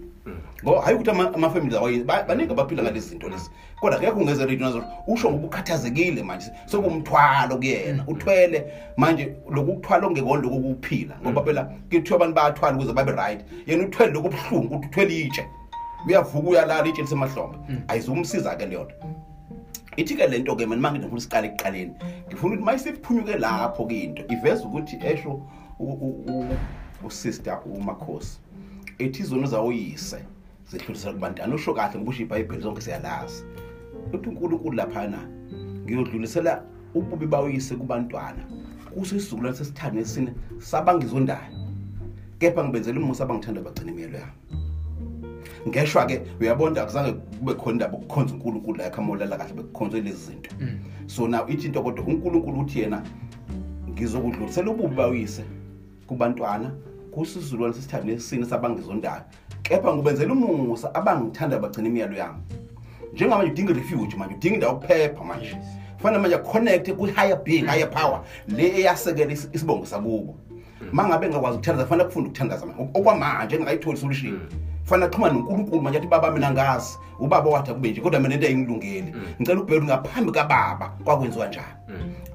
ngoba 0.64 0.82
hayi 0.82 0.94
ukuthi 0.96 1.10
ama- 1.10 1.34
amafamilies 1.34 1.78
awayi 1.78 2.04
baningi 2.04 2.52
abaphila 2.52 2.82
ngalezi 2.82 3.08
zinto 3.08 3.28
lezi 3.28 3.50
kodwa 3.80 3.98
ngeke 3.98 4.12
ungeze 4.12 4.46
radio 4.46 4.66
nazo 4.66 4.84
usho 5.06 5.30
ngoba 5.30 5.46
ukhathazekile 5.46 6.22
manje 6.22 6.46
sokumthwalo 6.66 7.56
kuyena 7.56 8.04
uthwele 8.06 8.72
manje 8.96 9.32
lokuthwala 9.50 10.06
ongekona 10.06 10.42
lokukuphila 10.42 11.16
ngoba 11.22 11.42
phela 11.42 11.64
kuthiwa 11.90 12.16
abantu 12.16 12.34
bayathwala 12.34 12.76
ukuze 12.76 12.92
babe 12.92 13.12
right 13.12 13.44
yena 13.66 13.84
uthwele 13.84 14.12
lokubuhlungu 14.12 14.74
ukuthi 14.74 14.86
uthwele 14.88 15.20
itshe 15.20 15.46
uyavuka 16.06 16.48
uyalala 16.48 16.88
itshe 16.88 17.02
lisemahlombe 17.02 17.58
ayizumsiza-ke 17.88 18.66
leyo 18.66 18.84
nto 18.84 18.94
ithi-ke 19.96 20.26
le 20.26 20.38
nto-ke 20.38 20.66
mina 20.66 20.80
mangifuna 20.80 21.06
ukuthi 21.08 21.22
siqale 21.22 21.46
ekuqaleni 21.48 21.92
ngifuna 22.28 22.54
ukuthi 22.54 22.64
mayisiphunyuke 22.64 23.36
lapho-ke 23.38 24.00
into 24.02 24.22
iveza 24.28 24.64
ukuthi 24.64 24.96
esho 25.04 25.30
u- 25.78 25.84
u- 26.06 26.24
u- 26.28 26.56
usister 27.06 27.60
umakhosi 27.66 28.38
ethi 28.98 29.22
izono 29.22 29.46
zawoyise 29.46 30.18
zidlulisela 30.70 31.12
kubantwana 31.12 31.54
usho 31.54 31.74
kahle 31.74 31.98
ngoba 31.98 32.10
usho 32.10 32.22
ibhayibheli 32.22 32.62
zonke 32.62 32.80
siyalazi. 32.80 33.44
Uthi 34.12 34.28
unkulunkulu 34.28 34.76
laphana 34.76 35.18
ngiyodlulisela 35.84 36.62
ububi 36.94 37.26
bawoyise 37.26 37.74
kubantwana. 37.74 38.42
Kuso 38.94 39.16
isizukulwane 39.16 39.56
sesithathu 39.56 39.96
nesine 39.96 40.32
sabangizondayo 40.58 41.52
kepha 42.38 42.64
ngibenzela 42.64 43.00
umusa 43.00 43.24
abangithanda 43.24 43.60
bagcina 43.60 43.90
imiyelo 43.90 44.18
yami. 44.18 44.32
Ngeshwa-ke 45.68 46.22
uyabona 46.40 46.82
akuzange 46.82 47.12
kube 47.12 47.54
khona 47.54 47.72
indaba 47.72 47.98
okukhonza 47.98 48.34
unkulunkulu 48.34 48.78
la 48.78 48.86
ekhamolala 48.86 49.36
kahle 49.36 49.54
bekukhonzwe 49.54 50.00
lezi 50.00 50.26
zinto. 50.26 50.50
So 51.06 51.26
now 51.26 51.46
ithi 51.48 51.66
into 51.66 51.82
kodwa 51.82 52.04
unkulunkulu 52.04 52.60
uthi 52.60 52.80
yena 52.80 53.02
ngizokudlulisela 53.90 54.70
ububi 54.70 54.94
bawuyise 54.94 55.44
kubantwana. 56.06 56.70
Kusizulwane 57.16 57.74
sesithathu 57.74 58.06
nesine 58.06 58.46
sabangizondayo 58.46 59.22
kepha 59.62 59.94
ngubenzela 59.94 60.32
umusa 60.32 60.94
abangithanda 60.94 61.58
bagcina 61.58 61.88
imiyalo 61.88 62.16
yami. 62.16 62.38
Njengamanje 63.12 63.52
udinga 63.52 63.72
i-refuge 63.72 64.16
manje 64.16 64.34
udinga 64.34 64.54
indawo 64.54 64.72
yokuphepha 64.72 65.24
manje. 65.24 65.56
Kufanele 65.96 66.22
manje 66.22 66.36
aconnecte 66.36 66.92
kwi-higher 66.92 67.42
being 67.44 67.66
higher 67.66 67.90
power 67.90 68.20
le 68.48 68.62
eyasekela 68.78 69.32
is- 69.32 69.48
isibongo 69.52 69.86
sakubo. 69.86 70.34
Ma 70.92 71.08
ngabe 71.08 71.28
ngakwazi 71.28 71.56
ukuthandaza 71.56 71.84
kufanele 71.84 72.06
kufunda 72.08 72.28
ukuthandaza 72.28 72.66
manje. 72.66 72.82
okwamanje 72.94 73.56
engingayitholi 73.56 73.96
solution 73.96 74.40
kufanele 74.86 75.06
axhumane 75.06 75.34
nonkulunkulu 75.34 75.82
manje 75.82 75.98
athi 75.98 76.06
baba 76.06 76.30
mina 76.30 76.50
ngazi 76.52 76.98
ubaba 77.18 77.50
wathi 77.50 77.70
akube 77.70 77.90
nje 77.90 78.00
kodwa 78.00 78.20
mina 78.20 78.34
into 78.34 78.46
ayingilungeli 78.46 79.14
ngicela 79.40 79.60
ubheka 79.60 79.76
ukuthi 79.76 79.86
ngaphambi 79.86 80.32
kababa 80.32 80.88
kwakwenziwa 81.04 81.46
njani. 81.48 81.66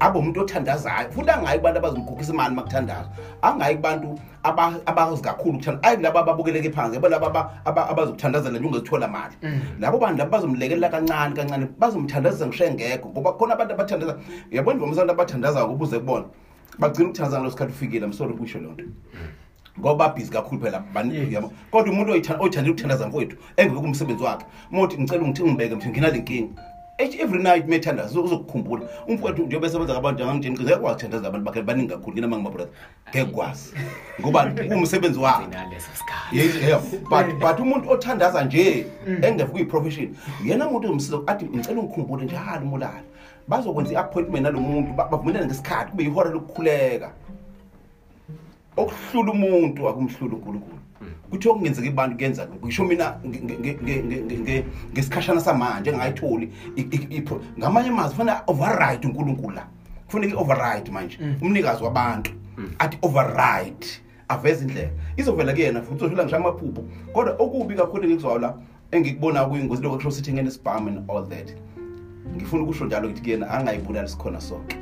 Abe 0.00 0.18
umuntu 0.18 0.40
othandazayo 0.40 1.10
futhi 1.10 1.30
angayi 1.30 1.58
kubantu 1.58 1.78
abazomkhokhisa 1.78 2.32
imali 2.32 2.54
makuthandazwa 2.54 3.12
angayi 3.42 3.76
kubantu 3.76 4.18
aba- 4.42 4.80
abazi 4.86 5.22
kakhulu 5.22 5.54
ukuthanda 5.54 5.82
ayi 5.82 5.96
laba 6.02 6.20
ababukeleke 6.20 6.70
phansi 6.70 6.94
yabo 6.94 7.08
laba 7.08 7.26
aba- 7.26 7.50
aba- 7.64 7.88
abazokuthandazela 7.88 8.58
nje 8.58 8.66
ungezithola 8.68 9.08
mali 9.08 9.34
labo 9.80 9.98
bantu 9.98 10.18
labo 10.18 10.30
bazomlekelela 10.30 10.88
kancane 10.88 11.34
kancane 11.34 11.66
bazomthandazisa 11.78 12.46
ngisho 12.46 12.64
engekho 12.64 13.08
ngoba 13.08 13.32
khona 13.32 13.54
abantu 13.54 13.74
abathandaza 13.74 14.16
yabona 14.50 14.76
nje 14.86 15.00
abantu 15.00 15.12
abathandazayo 15.12 15.66
ngoba 15.68 15.84
uze 15.84 15.98
kubona 15.98 16.24
bagcina 16.78 17.08
ukuthandaza 17.08 17.38
ngalo 17.38 17.50
sikhathi 17.50 17.72
ufikile 17.72 18.06
msori 18.06 18.34
kusho 18.34 18.58
loo 18.58 18.72
nto. 18.72 18.84
Ngoba 19.80 20.08
babhizi 20.08 20.30
kakhulu 20.30 20.60
phela. 20.60 20.82
Yabo 21.30 21.52
kodwa 21.70 21.92
umuntu 21.92 22.12
oyitha- 22.12 22.40
oyithandela 22.40 22.72
ukuthandaza 22.72 23.08
mfowethu 23.08 23.36
engeke 23.56 23.80
kumsebenzi 23.80 24.22
wakhe. 24.24 24.44
Mothi 24.70 24.98
ngicela 24.98 25.22
ungithi 25.22 25.42
ngibeke 25.44 25.74
mthi 25.74 25.88
nginale 25.88 26.18
nkinga. 26.18 26.62
Each- 26.98 27.20
every 27.20 27.42
night 27.42 27.66
methandaza 27.68 28.20
uzokukhumbula 28.20 28.82
umfowethu 29.08 29.42
njengoba 29.46 29.66
esebenza 29.66 29.92
ngabantu 29.92 30.16
njengangitsheni 30.22 30.54
ngeke 30.56 30.76
kwazi 30.76 30.94
ukuthandaza 30.94 31.28
abantu 31.28 31.44
bakhe 31.46 31.62
baningi 31.62 31.88
kakhulu 31.88 32.14
kinama 32.14 32.36
ngimabrother 32.36 32.72
ngeke 33.10 33.24
kwazi 33.32 33.72
ngoba 34.20 34.44
kuwumsebenzi 34.68 35.18
wakhe. 35.18 35.44
yeah. 36.68 36.80
but 37.10 37.26
but 37.40 37.60
umuntu 37.60 37.90
othandaza 37.90 38.44
nje 38.44 38.86
engeve 39.22 39.44
kuyi-profession 39.52 40.14
yena 40.44 40.68
umuntu 40.68 40.86
ozomsiza 40.88 41.18
athi 41.26 41.44
ngicela 41.44 41.80
ungikhumbule 41.80 42.24
njalo 42.24 42.66
mulala 42.66 43.02
bazokwenza 43.48 43.92
i-appointment 43.92 44.42
nalo 44.44 44.60
muntu 44.60 44.92
ba- 44.92 45.08
bavumelane 45.08 45.46
ngesikhathi 45.46 45.90
kube 45.90 46.04
yihora 46.04 46.30
lokukhuleka. 46.30 47.10
Okuhlula 48.76 49.32
umuntu 49.32 49.88
akumhlula 49.88 50.34
unkulunkulu. 50.34 50.78
Kuthiwa 51.30 51.54
kungenzeka 51.54 51.88
ibantu 51.88 52.16
kuyenza 52.16 52.44
lokhu? 52.44 52.66
Ngisho 52.66 52.84
mina 52.84 53.16
nge- 53.26 53.40
nge- 53.44 53.58
nge- 53.58 53.78
nge- 53.82 54.02
nge- 54.02 54.38
nge- 54.38 54.64
ngesikhashana 54.92 55.40
samanje 55.40 55.90
engingayitholi 55.90 56.52
i- 56.76 56.80
i- 56.80 57.16
i- 57.16 57.24
ngamanye 57.58 57.88
amazwi 57.88 58.10
kufanele 58.10 58.38
override 58.46 59.08
unkulunkulu 59.08 59.54
la. 59.54 59.66
Kufuneka 60.06 60.34
i-override 60.34 60.90
manje 60.90 61.18
umnikazi 61.42 61.84
wabantu 61.84 62.30
athi 62.78 62.98
override 63.02 63.86
aveze 64.28 64.64
indlela. 64.64 64.90
Izovela 65.16 65.52
kuyena 65.52 65.82
futhi 65.82 66.04
uzovela 66.04 66.24
ngisho 66.24 66.36
amaphupho. 66.36 66.84
Kodwa 67.12 67.36
okubi 67.38 67.74
kakhulu 67.74 68.04
engikuzwayo 68.04 68.38
la 68.38 68.54
engikubona 68.90 69.44
kuyingozi 69.44 69.82
lokho 69.82 69.96
kusho 69.96 70.10
sithi 70.10 70.32
ngene 70.32 70.50
sibham 70.50 70.88
and 70.88 71.10
all 71.10 71.28
that 71.28 71.54
ngifuna 72.36 72.62
ukusho 72.62 72.84
njalo 72.84 73.08
ukuthi 73.08 73.22
kuyena 73.22 73.50
angayibulali 73.50 74.08
sikhona 74.08 74.40
sonke. 74.40 74.76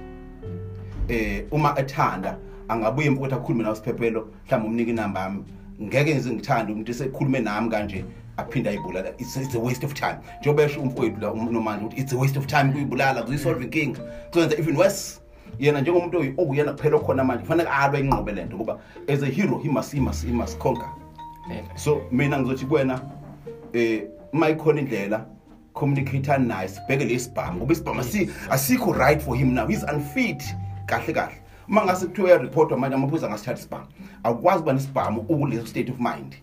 Eh 1.08 1.44
uma 1.50 1.74
ethanda 1.78 2.36
angabuye 2.70 3.06
emfowethu 3.06 3.34
akhulume 3.36 3.62
nawe 3.64 3.76
siphephelo 3.76 4.28
mhlawumbe 4.46 4.68
umnika 4.68 4.90
inamba 4.90 5.20
yami. 5.20 5.44
Ngeke 5.82 6.14
ngize 6.14 6.30
ngithande 6.30 6.72
umuntu 6.72 6.90
esekhulume 6.90 7.40
nami 7.40 7.70
kanje 7.70 8.04
aphinde 8.36 8.70
ayibulala. 8.70 9.08
It's, 9.18 9.36
it's 9.36 9.54
a 9.54 9.58
waste 9.58 9.84
of 9.86 9.94
time. 9.94 10.16
Njengoba 10.40 10.62
esho 10.62 10.80
umfowethu 10.80 11.20
la 11.20 11.32
um- 11.32 11.52
nomanje 11.52 11.84
ukuthi 11.84 12.00
it's 12.00 12.12
a 12.12 12.16
waste 12.18 12.38
of 12.38 12.46
time 12.46 12.72
kuyibulala 12.72 13.22
kuyisolve 13.22 13.64
inkinga. 13.64 14.00
Kuzokwenza 14.30 14.58
even 14.58 14.76
worse 14.76 15.20
yena 15.58 15.80
njengomuntu 15.80 16.18
oyi- 16.18 16.34
okuyena 16.36 16.72
kuphela 16.72 16.96
okhona 16.96 17.24
manje 17.24 17.42
kufanele 17.42 17.68
alwe 17.68 18.00
inqobe 18.00 18.32
lento 18.32 18.56
ngoba 18.56 18.78
as 19.08 19.22
a 19.22 19.26
hero 19.26 19.58
he 19.58 19.68
must, 19.68 19.92
he 19.92 20.00
must, 20.00 20.26
he 20.26 20.32
must 20.32 20.58
conquer. 20.58 20.88
So 21.76 22.02
mina 22.12 22.38
ngizothi 22.38 22.66
kuwena 22.66 23.00
eh 23.72 24.02
mayikhona 24.32 24.80
indlela 24.80 25.26
communicate 25.74 26.38
naye 26.38 26.68
sibheke 26.68 27.04
lesibhamu 27.04 27.58
ngoba 27.58 27.72
isibhamu 27.72 28.00
asi- 28.00 28.28
asikho 28.50 28.92
right 28.92 29.22
for 29.22 29.36
him 29.36 29.54
now. 29.54 29.66
He's 29.66 29.82
unfit 29.84 30.42
kahle 30.86 31.12
kahle. 31.12 31.34
Uma 31.68 31.84
ngase 31.84 32.06
kuthiwa 32.06 32.26
uyaripotwa 32.26 32.78
manje 32.78 32.94
amaphoyisa 32.96 33.26
angasithatha 33.26 33.58
isibhamu. 33.58 33.86
Awukwazi 34.22 34.58
ukuba 34.58 34.72
nesibhamu 34.72 35.20
ukuleso 35.20 35.66
state 35.66 35.90
of 35.90 35.98
mind. 35.98 36.36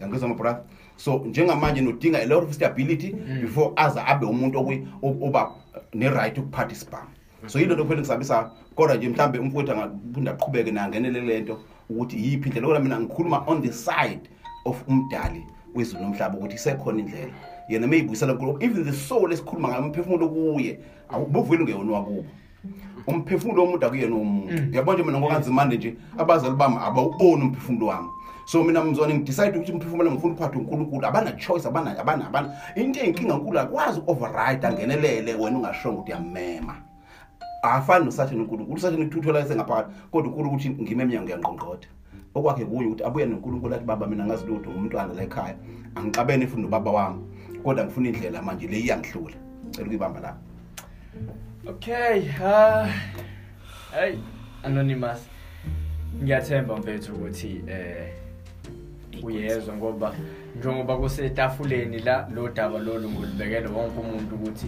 Yangizwa 0.00 0.28
mabrother 0.28 0.62
so 0.96 1.18
njengamanje 1.26 1.80
nodinga 1.80 2.18
a 2.22 2.26
lot 2.26 2.44
of 2.46 2.52
stability 2.54 3.12
before 3.40 3.72
aze 3.76 4.00
abe 4.06 4.26
umuntu 4.26 4.58
okwi- 4.58 4.86
o- 5.02 5.26
oba 5.26 5.50
ne-right 5.94 6.38
ukuphatha 6.38 6.72
isibhamu. 6.72 7.08
So 7.46 7.58
yilo 7.58 7.74
nto 7.74 7.82
kuphela 7.84 8.00
ngisabisa 8.00 8.50
kodwa 8.74 8.96
nje 8.96 9.08
mhlawumbe 9.08 9.38
umfowethu 9.38 9.72
angaphinde 9.72 10.30
aqhubeke 10.30 10.70
nangenele 10.70 11.20
le 11.20 11.40
nto 11.40 11.58
ukuthi 11.90 12.16
yiphi 12.16 12.48
indlela. 12.48 12.66
Kodwa 12.66 12.80
mina 12.80 13.00
ngikhuluma 13.00 13.44
on 13.46 13.62
the 13.62 13.72
side 13.72 14.28
of 14.64 14.82
umdali 14.88 15.42
wezulu 15.74 16.02
nomhlaba 16.02 16.38
ukuthi 16.38 16.54
isekhona 16.54 16.98
indlela. 17.00 17.32
Yena 17.68 17.86
mayibuyisela 17.86 18.34
kuNkulunkulu 18.34 18.64
even 18.64 18.84
the 18.84 18.92
soul 18.92 19.32
esikhuluma 19.32 19.68
ngayo 19.68 19.82
umphefumulo 19.82 20.28
kuye 20.28 20.78
awubuveli 21.08 21.64
ngeyona 21.64 21.92
wakubo. 21.92 22.24
Umphefumulo 23.06 23.62
womuntu 23.62 23.86
akuyena 23.86 24.16
omuntu 24.16 24.76
yabona 24.76 24.98
nje 24.98 25.06
mina 25.06 25.18
ngokanzimande 25.18 25.76
nje 25.76 25.96
abazali 26.18 26.54
bami 26.54 26.76
abawuboni 26.76 27.42
umphefumulo 27.42 27.86
wami. 27.86 28.08
So 28.46 28.64
mina 28.64 28.84
mzwane 28.84 29.14
ngidecide 29.14 29.58
ukuthi 29.58 29.72
umphefumulo 29.72 30.10
ngifuna 30.10 30.34
uphathwe 30.34 30.60
uNkulunkulu 30.60 31.06
abana 31.06 31.32
choice 31.32 31.68
abana 31.68 31.98
abana 31.98 32.26
abana. 32.26 32.54
Into 32.76 33.00
eyinkinga 33.00 33.34
uNkulunkulu 33.34 33.60
akwazi 33.60 34.00
override 34.06 34.66
angenelele 34.66 35.34
wena 35.34 35.58
ungashongo 35.58 36.00
ukuthi 36.00 36.12
yamema 36.12 36.74
afani 37.62 38.04
nosathini 38.04 38.40
uNkulunkulu 38.40 38.76
usathini 38.76 39.06
kuthuthola 39.06 39.46
sengaphakathi 39.46 39.90
kodwa 40.10 40.28
uNkulunkulu 40.28 40.48
ukuthi 40.48 40.70
ngime 40.70 41.02
emnyango 41.02 41.24
ngiyangqongqotha. 41.24 41.88
Okwakhe 42.34 42.64
kunye 42.64 42.86
ukuthi 42.86 43.04
abuye 43.04 43.26
noNkulunkulu 43.26 43.74
athi 43.74 43.84
baba 43.84 44.06
mina 44.06 44.24
ngazi 44.26 44.46
lutho 44.46 44.70
ngumntwana 44.70 45.14
la 45.14 45.22
ekhaya 45.22 45.56
angixabene 45.94 46.46
futhi 46.46 46.62
nobaba 46.62 46.90
wami 46.90 47.20
kodwa 47.64 47.84
ngifuna 47.84 48.08
indlela 48.08 48.42
manje 48.42 48.66
le 48.66 48.78
iyangihlula 48.80 49.36
cela 49.70 49.86
ukuyibamba 49.86 50.20
lapho 50.20 50.40
Okay, 51.68 52.32
uh 52.40 52.88
hey 53.92 54.18
anonymous. 54.62 55.28
Ngiyathemba 56.22 56.76
mfethu 56.76 57.12
ukuthi 57.12 57.62
eh 57.68 58.12
uyezwa 59.22 59.76
ngoba 59.76 60.14
njengoba 60.58 60.96
kusetafuleni 60.96 61.98
la 61.98 62.28
lo 62.34 62.48
daba 62.48 62.78
lolu 62.78 63.10
ngulibekele 63.10 63.68
wonke 63.68 64.00
umuntu 64.00 64.34
ukuthi 64.34 64.66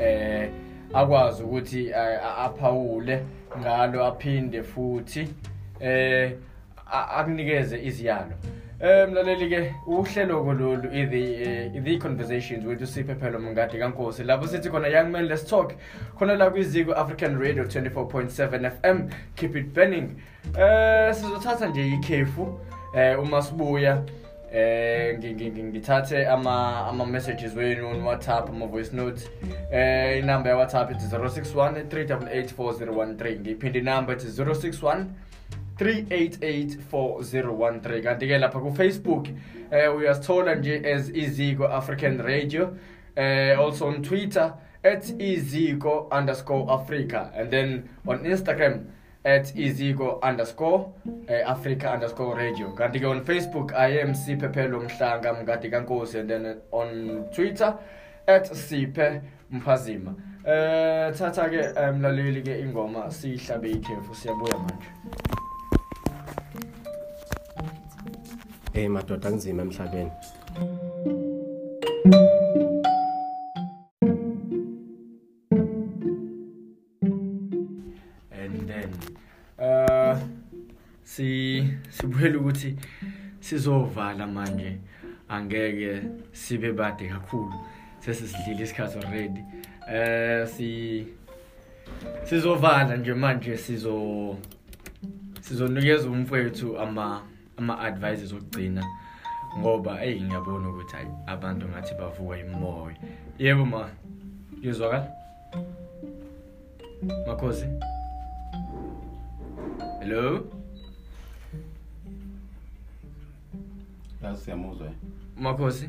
eh 0.00 0.50
akwazi 0.94 1.42
ukuthi 1.42 1.86
eh, 1.86 2.38
aphawule 2.38 3.22
ngalo 3.58 4.04
aphinde 4.04 4.62
futhi 4.62 5.28
eh 5.80 6.32
akunikeze 6.90 7.78
iziyalo. 7.82 8.32
Eh 8.80 9.08
mlaleli 9.08 9.48
ke 9.50 9.74
uhlelo 9.86 10.44
kololu 10.44 10.90
i 10.92 11.06
the 11.06 11.22
eh, 11.42 11.82
the 11.84 11.96
conversations 11.98 12.64
with 12.66 12.82
uSiphe 12.82 13.14
phela 13.14 13.38
mngadi 13.38 13.78
kaNkosi 13.78 14.24
lapho 14.24 14.46
sithi 14.46 14.68
khona 14.70 14.88
young 14.88 15.10
man 15.10 15.24
let's 15.28 15.46
talk 15.50 15.72
khona 16.18 16.36
la 16.36 16.50
kwiziko 16.50 16.92
African 16.92 17.38
Radio 17.40 17.64
24.7 17.64 18.70
FM 18.70 19.08
keep 19.34 19.56
it 19.56 19.66
burning. 19.74 20.10
Eh 20.58 21.14
sizothatha 21.14 21.66
nje 21.68 21.88
ikhefu 21.88 22.58
eh 22.96 23.20
uma 23.22 23.42
sibuya 23.42 24.02
eh 24.52 25.18
ngi- 25.18 25.34
ngi- 25.34 25.50
ngi- 25.50 25.64
ngithathe 25.64 26.26
ama 26.28 26.86
ama 26.88 27.06
messages 27.06 27.56
wenu 27.56 27.88
on 27.90 28.02
WhatsApp 28.02 28.48
ama 28.50 28.66
voice 28.66 28.96
notes. 28.96 29.30
Eh 29.72 30.18
inamba 30.18 30.50
ya 30.50 30.56
WhatsApp 30.56 30.90
it 30.90 30.96
061 30.98 31.82
3884013 31.88 33.40
ngiphinde 33.40 33.78
inamba 33.78 34.12
it 34.12 34.20
061 34.20 35.04
3884013 35.78 38.02
kanti 38.02 38.28
ke 38.28 38.38
lapha 38.38 38.60
ku 38.60 38.74
Facebook 38.74 39.28
eh 39.70 39.96
uyasithola 39.96 40.54
nje 40.54 40.94
as 40.94 41.08
iziko 41.08 41.64
African 41.64 42.18
Radio 42.18 42.76
eh 43.16 43.58
also 43.58 43.86
on 43.86 44.02
Twitter 44.02 44.52
@iziko_africa 45.18 47.30
and 47.34 47.50
then 47.50 47.88
on 48.06 48.26
Instagram 48.26 48.80
at 49.26 49.56
iziko 49.56 50.20
underscore 50.22 50.86
eh, 51.28 51.44
kanti 52.76 53.00
ke 53.00 53.06
on 53.06 53.24
facebook 53.24 53.72
i 53.74 54.00
am 54.00 54.14
siphe 54.14 54.48
phelo 54.48 54.80
mhlanga 54.80 55.32
mngadi 55.32 55.70
kankosi 55.70 56.18
and 56.18 56.28
then 56.28 56.56
on 56.72 57.24
twitter 57.34 57.74
siphe 58.52 59.20
mphazima. 59.50 60.14
Eh 60.44 61.12
thatha 61.12 61.48
ke 61.48 61.72
eh, 61.76 61.94
mlaleli 61.94 62.42
ke 62.42 62.60
ingoma 62.60 63.10
sihlabe 63.10 63.70
ikhefu 63.70 64.14
siyabuya 64.14 64.58
manje. 64.58 65.45
Eh 68.76 68.88
madoda 68.90 69.30
kunzima 69.30 69.62
emhlabeni. 69.62 70.10
and 78.30 78.68
then 78.68 78.90
uh 79.58 80.20
si 81.04 81.64
sibuyela 81.88 82.38
ukuthi 82.38 82.76
sizovala 83.40 84.26
manje. 84.26 84.78
Angeke 85.28 86.02
sibe 86.32 86.72
bade 86.72 87.08
kakhulu. 87.08 87.54
Sesisidlile 88.00 88.62
isikhathi 88.62 88.98
already. 88.98 89.44
Eh 89.88 90.46
si 90.46 91.06
sizovala 92.24 92.96
nje 92.96 93.14
manje 93.14 93.56
sizo 93.56 94.36
sizonikeza 95.40 96.10
umfowethu 96.10 96.78
ama 96.78 97.35
ama 97.56 97.78
advices 97.78 98.32
okugcina 98.32 98.84
ngoba 99.58 99.96
hey 99.96 100.20
ngiyabona 100.20 100.68
ukuthi 100.68 100.96
hayi 100.96 101.08
abantu 101.26 101.68
ngathi 101.68 101.94
bavuka 101.94 102.38
imoya 102.38 102.96
yebo 103.38 103.64
ma 103.66 103.90
yezwakala 104.62 105.08
makhosi? 107.26 107.66
Hello? 110.00 110.46
Yazi 114.22 114.40
siyamuzwa 114.44 114.92
makhosi? 115.36 115.88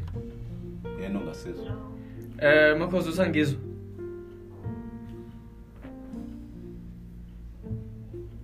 Yena 1.02 1.20
ongasizwa 1.20 1.72
eh 2.42 2.78
makhosi 2.78 3.10
usangizwa? 3.10 3.60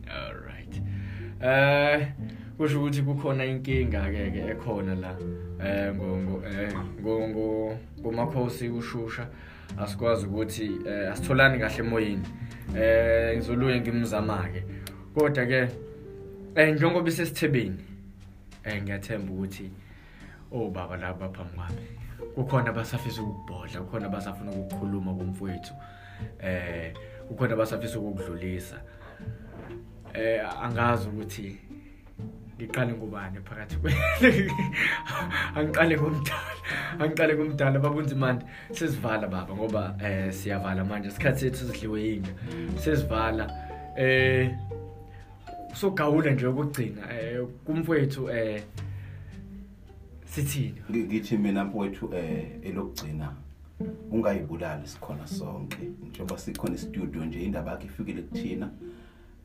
Alright 0.07 0.81
eh 1.41 2.12
kusho 2.63 2.80
ukuthi 2.80 3.02
kukhona 3.02 3.45
inkinga 3.45 4.02
ke 4.08 4.32
ke 4.32 4.41
ekhona 4.52 4.95
la. 4.95 5.12
Eh 5.60 5.91
ngo 5.93 6.17
ngo 6.17 6.43
eh 6.47 6.71
ngo 7.02 7.28
ngo 7.28 7.78
ngomakhosi 7.99 8.69
ushusha 8.69 9.28
asikwazi 9.78 10.26
ukuthi 10.26 10.71
eh, 10.88 11.12
asitholani 11.12 11.60
kahle 11.60 11.80
emoyeni. 11.80 12.28
Eh 12.76 13.36
ngizoluye 13.36 13.82
ngimzama 13.82 14.47
ke 14.47 14.63
kodwa 15.13 15.45
ke 15.45 15.67
eh 16.56 16.73
njengoba 16.73 17.10
isesithebeni 17.10 17.84
eh 18.63 18.82
ngiyathemba 18.84 19.34
ukuthi 19.34 19.69
obaba 20.52 20.97
laba 20.97 21.30
phambi 21.30 21.56
kwami 21.56 21.84
kukhona 22.36 22.69
abasafisa 22.69 23.21
ukubhodla 23.21 23.82
kukhona 23.82 24.06
abasafuna 24.06 24.52
ukukhuluma 24.52 25.13
kumfowethu 25.13 25.73
eh 26.39 26.93
kukhona 27.28 27.54
abasafisa 27.54 27.99
ukudlulisa 27.99 28.82
eh 30.13 30.63
angazi 30.63 31.10
ukuthi 31.10 31.72
ngiqale 32.57 32.93
ngubani 32.93 33.39
phakathi 33.45 33.75
angiqale 35.55 35.97
ngomdala 35.97 36.53
angiqale 36.99 37.35
ngomdala. 37.35 37.79
Babunzimande 37.79 38.45
sesivala 38.71 39.27
baba 39.27 39.53
ngoba 39.55 39.95
eh 40.03 40.31
siyavala 40.33 40.83
manje. 40.85 41.07
Isikhathi 41.07 41.39
sethu 41.39 41.65
sidliwe 41.67 42.01
yinga 42.03 42.29
sesivala 42.79 43.45
eh 43.97 44.51
sogawula 45.73 46.31
nje 46.31 46.47
ukugcina 46.47 47.01
eh 47.13 47.45
kumfowethu 47.65 48.29
eh 48.29 48.61
sithini? 50.25 50.81
Ngi- 50.91 51.05
ngithi 51.07 51.37
mina 51.37 51.65
mfowethu 51.65 52.13
eh 52.15 52.45
elokugcina 52.63 53.33
ungayibulali 54.11 54.87
sikhona 54.87 55.27
sonke. 55.27 55.77
Njengoba 56.09 56.37
sikhona 56.37 56.75
istudio 56.75 57.25
nje 57.25 57.43
indaba 57.43 57.71
yakhe 57.71 57.85
ifikele 57.85 58.21
kuthina. 58.21 58.69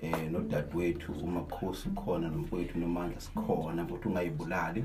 Eh 0.02 0.30
nodadewethu 0.30 1.12
umakhosi 1.12 1.88
ukhona 1.88 2.28
nomfowethu 2.28 2.78
nomandla 2.78 3.20
sikhona 3.20 3.84
mfowethu 3.84 4.08
ungayibulali. 4.08 4.84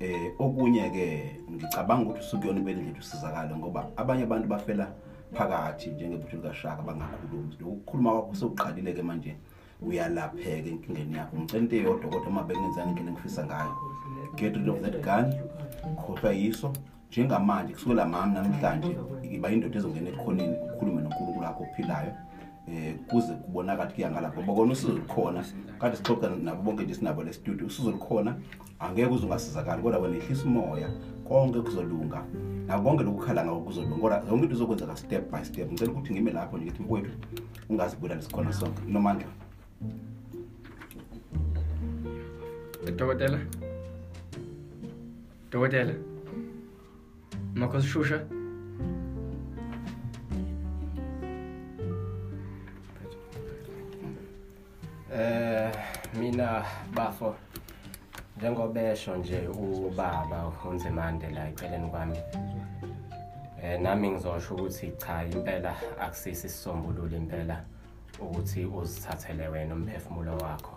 Eh 0.00 0.32
okunye 0.38 0.90
ke 0.90 1.40
ngicabanga 1.50 2.10
ukuthi 2.10 2.20
usukuyona 2.20 2.60
ibele 2.60 2.82
lethu 2.82 3.02
sizakala 3.02 3.56
ngoba 3.56 3.88
abanye 3.96 4.22
abantu 4.22 4.48
bafela 4.48 4.92
phakathi 5.32 5.90
njengebutho 5.90 6.36
likashaka 6.36 6.82
bangakhulumi. 6.82 7.56
Ukukhuluma 7.62 8.10
kwakho 8.12 8.34
sewuqalile 8.34 8.92
ke 8.92 9.02
manje 9.02 9.36
uyalapheka 9.82 10.68
enkingeni 10.68 11.16
yakho. 11.16 11.36
Ngicela 11.36 11.62
into 11.62 11.76
eyodwa 11.76 12.10
kodwa 12.10 12.28
uma 12.28 12.42
bengenzani 12.42 12.90
indlela 12.90 13.10
engifisa 13.10 13.46
ngayo. 13.46 13.74
Get 14.36 14.56
rid 14.56 14.68
of 14.68 14.80
that 14.82 15.00
gun 15.02 15.32
khohlwa 15.96 16.32
yiso. 16.32 16.72
Njengamanje 17.08 17.72
kusukela 17.72 18.06
mami 18.06 18.34
namhlanje 18.34 18.96
iba 19.22 19.50
indoda 19.50 19.78
ezongena 19.78 20.10
ekhoneni 20.10 20.56
ukhulume 20.74 21.02
noNkulunkulu 21.02 21.46
wakho 21.46 21.62
ophilayo. 21.62 22.12
Eh 22.68 22.94
kuze 23.08 23.32
kubonakala 23.34 23.84
ukuthi 23.84 23.94
kuyangalapho 23.94 24.42
bakona 24.42 24.72
usizo 24.72 24.92
likhona 24.92 25.44
kade 25.80 25.96
sixoxa 25.96 26.28
nabo 26.42 26.62
bonke 26.62 26.84
nje 26.84 26.94
sinabo 26.94 27.22
le 27.22 27.32
studio 27.32 27.66
usizo 27.66 27.90
likhona 27.90 28.36
angeke 28.80 29.06
uze 29.06 29.26
ungasizakali 29.26 29.82
kodwa 29.82 29.98
wena 29.98 30.16
ehlisa 30.16 30.44
umoya 30.44 30.90
konke 31.24 31.60
kuzolunga. 31.60 32.24
Nabo 32.66 32.82
bonke 32.82 33.04
lokukhala 33.04 33.44
ngako 33.44 33.60
kuzolunga 33.60 33.96
kodwa 33.96 34.24
yonke 34.28 34.44
into 34.44 34.54
izokwenzeka 34.54 34.96
step 34.96 35.30
by 35.30 35.44
step. 35.44 35.72
Ngicela 35.72 35.92
ukuthi 35.92 36.12
ngime 36.12 36.32
lapho 36.32 36.56
nje 36.56 36.66
ngithi 36.66 36.82
mfowethu 36.82 37.10
ungazibulali 37.68 38.22
sikhona 38.22 38.52
sonke. 38.52 38.82
Nomandla. 38.88 39.26
Dokotela? 42.96 43.38
Dokotela? 45.50 45.94
Makhosi 47.54 47.88
mina 56.34 56.64
bafo 56.94 57.34
njengobesho 58.36 59.16
nje 59.16 59.48
ubaba 59.48 60.52
unzimande 60.70 61.30
la 61.30 61.48
epheleni 61.48 61.88
kwami 61.90 62.18
eh 63.62 63.80
nami 63.80 64.10
ngizosho 64.10 64.54
ukuthi 64.54 64.92
cha 64.98 65.24
impela 65.24 65.74
akusisi 66.00 66.46
isisombululo 66.46 67.16
impela 67.16 67.64
ukuthi 68.20 68.64
uzithathele 68.64 69.48
wena 69.48 69.74
umphefumulo 69.74 70.36
wakho. 70.38 70.76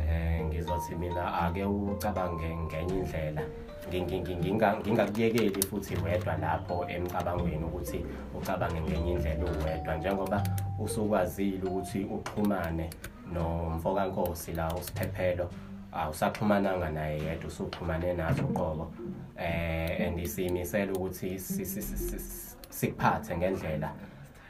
Eh 0.00 0.44
ngizothi 0.44 0.94
mina 0.94 1.34
ake 1.42 1.64
ucabange 1.64 2.56
ngenye 2.56 2.94
indlela. 2.98 3.42
Ngi- 3.88 4.20
ngi- 4.20 4.36
nginga- 4.36 4.80
ngingakuyekeli 4.80 5.62
futhi 5.62 5.96
wedwa 5.96 6.36
lapho 6.36 6.86
emcabangweni 6.88 7.64
ukuthi 7.64 8.04
ucabange 8.38 8.80
ngenye 8.80 9.12
indlela 9.12 9.44
uwedwa 9.44 9.96
njengoba 9.96 10.42
usukwazile 10.78 11.62
ukuthi 11.68 12.04
uxhumane 12.04 12.90
nomfokankosi 13.32 14.52
la 14.52 14.74
usiphephelo 14.74 15.50
awusaxhumananga 15.92 16.90
naye 16.90 17.18
yedwa 17.18 17.48
usuxhumane 17.48 18.14
nathi 18.14 18.42
uqobo 18.42 18.92
eh 19.36 20.06
and 20.06 20.26
siyimisela 20.26 20.92
ukuthi 20.92 21.38
si- 21.38 21.66
si- 21.66 21.82
si- 21.82 21.96
si- 21.96 22.56
sikuphathe 22.68 23.36
ngendlela 23.36 23.90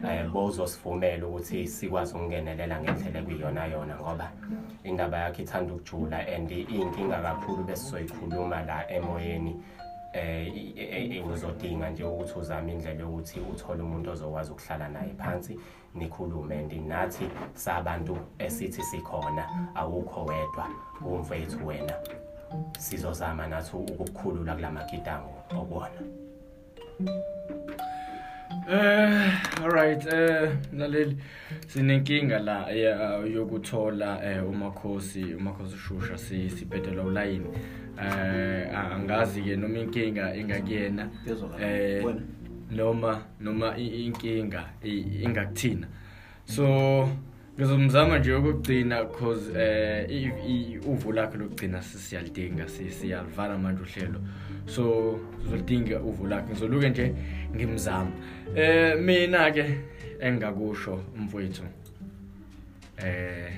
eh 0.08 0.28
bozosivumela 0.32 1.26
ukuthi 1.26 1.68
sikwazi 1.68 2.14
ukungenelela 2.14 2.80
ngendlela 2.80 3.18
ekuyiyona 3.20 3.66
yona 3.66 3.96
ngoba 3.96 4.32
indaba 4.84 5.18
yakhe 5.18 5.42
ithanda 5.42 5.74
ukujula 5.74 6.18
and 6.28 6.50
inkinga 6.50 7.22
kakhulu 7.22 7.64
besizoyikhuluma 7.64 8.62
la 8.62 8.90
emoyeni 8.90 9.62
eh 10.12 11.26
uzodinga 11.32 11.90
nje 11.90 12.04
ukuthi 12.04 12.38
uzame 12.38 12.72
indlela 12.72 13.00
yokuthi 13.00 13.40
uthole 13.40 13.82
umuntu 13.82 14.10
ozokwazi 14.10 14.50
ukuhlala 14.52 14.88
naye 14.88 15.12
phansi. 15.18 15.58
Nikhulume 15.94 16.52
and 16.58 16.72
nathi 16.88 17.24
sabantu 17.54 18.16
esithi 18.38 18.82
sikhona. 18.82 19.44
Awukho 19.74 20.24
wedwa 20.24 20.68
umfethu 21.06 21.66
wena. 21.66 21.92
Sizozama 22.78 23.46
nathi 23.46 23.76
ukukukhulula 23.76 24.54
kulamagidango 24.54 25.30
okubona 25.56 26.00
Eh 28.70 29.32
alright 29.64 30.06
eh 30.12 30.50
mlaleli 30.72 31.16
sinenkinga 31.66 32.38
la 32.38 32.70
ya- 32.70 33.16
yokuthola 33.34 34.24
eh 34.24 34.48
umakhosi 34.48 35.34
umakhosi 35.34 35.76
Shusha 35.76 36.18
si 36.18 36.50
sibhedela 36.50 37.02
ulayini. 37.02 37.46
Eh 38.02 38.76
angazi 38.78 39.42
ke 39.42 39.56
noma 39.56 39.78
inkinga 39.78 40.34
ingakuyena 40.36 41.08
Yezwakala. 41.26 41.66
eh 41.66 42.04
Wena? 42.04 42.20
Noma 42.70 43.22
noma 43.40 43.76
inkinga 43.78 44.64
ingakuthina. 44.84 45.86
So 46.44 47.08
ngizomzama 47.58 48.18
nje 48.18 48.34
ukugcina 48.34 49.04
cause 49.04 49.52
eh 49.56 50.32
uvo 50.86 51.12
lakhe 51.12 51.38
lokugcina 51.38 51.82
sisiyalidinga 51.82 52.68
si- 52.68 52.90
siyalivala 52.90 53.58
manje 53.58 53.82
uhlelo. 53.82 54.20
So 54.66 55.18
sizolidinga 55.44 56.00
uvo 56.00 56.26
lakhe. 56.26 56.50
Ngizoluke 56.52 56.88
nje 56.90 57.14
ngimzama 57.56 58.10
eh 58.56 58.98
mina 59.00 59.50
ke 59.50 59.64
engakusho 60.20 61.00
umfowethu 61.16 61.62
eh 62.96 63.52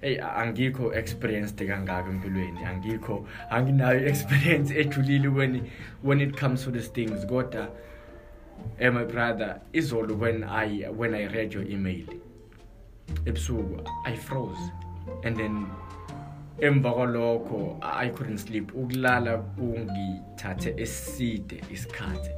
Hey 0.00 0.16
angikho 0.18 0.94
experienced 0.94 1.56
kangaka 1.56 2.08
empilweni. 2.08 2.64
Angikho 2.64 3.26
anginayo 3.50 4.06
experience 4.06 4.70
ejulile 4.70 5.28
when 5.34 5.68
when 6.02 6.20
it 6.20 6.36
comes 6.36 6.62
to 6.62 6.70
these 6.70 6.86
things. 6.86 7.24
Kodwa 7.24 7.68
eh 8.78 8.90
my 8.90 9.02
brother 9.04 9.60
izolo 9.72 10.16
when 10.16 10.44
i 10.44 10.84
when 10.84 11.16
i 11.16 11.26
read 11.26 11.52
your 11.52 11.64
email 11.64 12.06
ebusuku 13.24 13.84
i 14.04 14.14
froze. 14.14 14.70
And 15.24 15.36
then 15.36 15.66
emva 16.60 16.94
kwalokho 16.94 17.78
i 17.82 18.08
couldn't 18.08 18.38
sleep. 18.38 18.72
Ukulala 18.74 19.38
kungithathe 19.38 20.80
eside 20.80 21.60
isikhathi. 21.72 22.30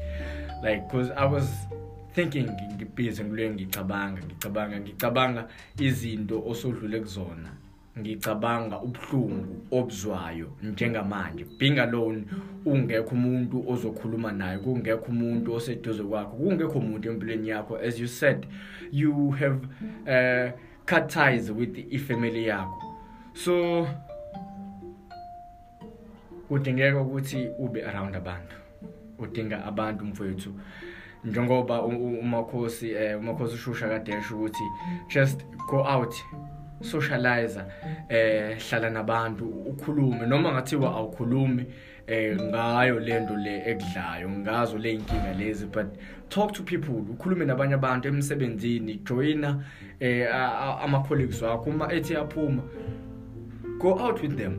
Like 0.63 0.89
cause 0.89 1.11
i 1.11 1.27
was 1.27 1.49
thinking 2.15 2.51
ngibhizi 2.75 3.23
ngikuleyo 3.23 3.51
ngicabanga 3.55 4.21
ngicabanga 4.23 4.81
ngicabanga 4.81 5.49
izinto 5.79 6.43
osodlule 6.47 7.01
kuzona. 7.01 7.51
Ngicabanga 7.99 8.81
ubuhlungu 8.81 9.67
obuzwayo 9.71 10.49
njengamanje. 10.63 11.45
Being 11.59 11.79
alone 11.79 12.25
ungekho 12.65 13.15
umuntu 13.15 13.71
ozokhuluma 13.71 14.33
naye 14.33 14.59
kungekho 14.59 15.07
umuntu 15.09 15.55
oseduze 15.55 16.03
kwakho 16.03 16.37
kungekho 16.37 16.79
umuntu 16.79 17.11
empilweni 17.11 17.49
yakho. 17.49 17.77
As 17.77 18.01
you 18.01 18.07
said 18.07 18.47
you 18.93 19.31
have 19.31 19.59
uh, 20.07 20.53
cut 20.87 21.09
ties 21.09 21.51
with 21.51 21.77
ifamily 21.91 22.47
yakho. 22.47 22.83
So 23.35 23.87
kudingeka 26.49 27.01
ukuthi 27.01 27.49
ube 27.59 27.85
around 27.85 28.17
abantu. 28.17 28.55
Udinga 29.19 29.65
abantu 29.65 30.05
mfowethu. 30.05 30.53
Njengoba 31.25 31.83
u- 31.83 31.89
u- 31.89 32.19
umakhosi 32.21 32.91
eh 32.93 33.19
umakhosi 33.19 33.55
ushusha 33.55 33.89
kade 33.89 34.13
esho 34.13 34.37
ukuthi 34.37 34.65
just 35.15 35.45
go 35.71 35.85
out 35.85 36.15
socialize 36.83 37.61
eh 38.09 38.59
hlala 38.71 38.91
nabantu 38.91 39.45
ukhulume. 39.49 40.27
Noma 40.27 40.53
ngathiwa 40.53 40.91
awukhulumi 40.97 41.65
eh 42.07 42.37
ngayo 42.41 43.01
lento 43.01 43.37
le 43.37 43.63
ekudlayo 43.71 44.29
ngazo 44.31 44.79
le 44.79 44.93
inkinga 44.93 45.33
lezi 45.39 45.67
but 45.67 45.87
talk 46.29 46.53
to 46.53 46.63
people 46.63 46.93
ukhulume 47.13 47.45
nabanye 47.45 47.75
abantu 47.75 48.09
emsebenzini 48.09 48.95
joina 49.05 49.65
eh 50.01 50.27
a- 50.35 50.59
a- 50.59 50.81
ama 50.85 51.01
colleagues 51.01 51.43
wakho 51.43 51.71
uma 51.71 51.93
ethi 51.93 52.13
yaphuma 52.15 52.63
go 53.79 53.89
out 53.95 54.23
with 54.23 54.37
them 54.37 54.55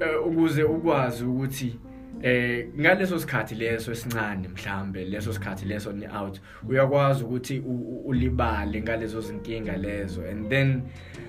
eh, 0.00 0.26
ukuze 0.26 0.62
ukwazi 0.62 1.24
ukuthi 1.24 1.78
eh 2.22 2.68
ngaleso 2.78 3.18
sikhathi 3.18 3.54
leso 3.54 3.92
esincane 3.92 4.48
mhlambe 4.48 5.04
leso 5.04 5.32
sikhathi 5.32 5.64
leso 5.66 5.92
ni 5.92 6.06
out 6.06 6.40
uyakwazi 6.68 7.24
ukuthi 7.24 7.62
ulibale 8.04 8.82
ngalezo 8.82 9.20
zinkinga 9.20 9.76
lezo 9.76 10.22
and 10.30 10.48
then 10.48 10.82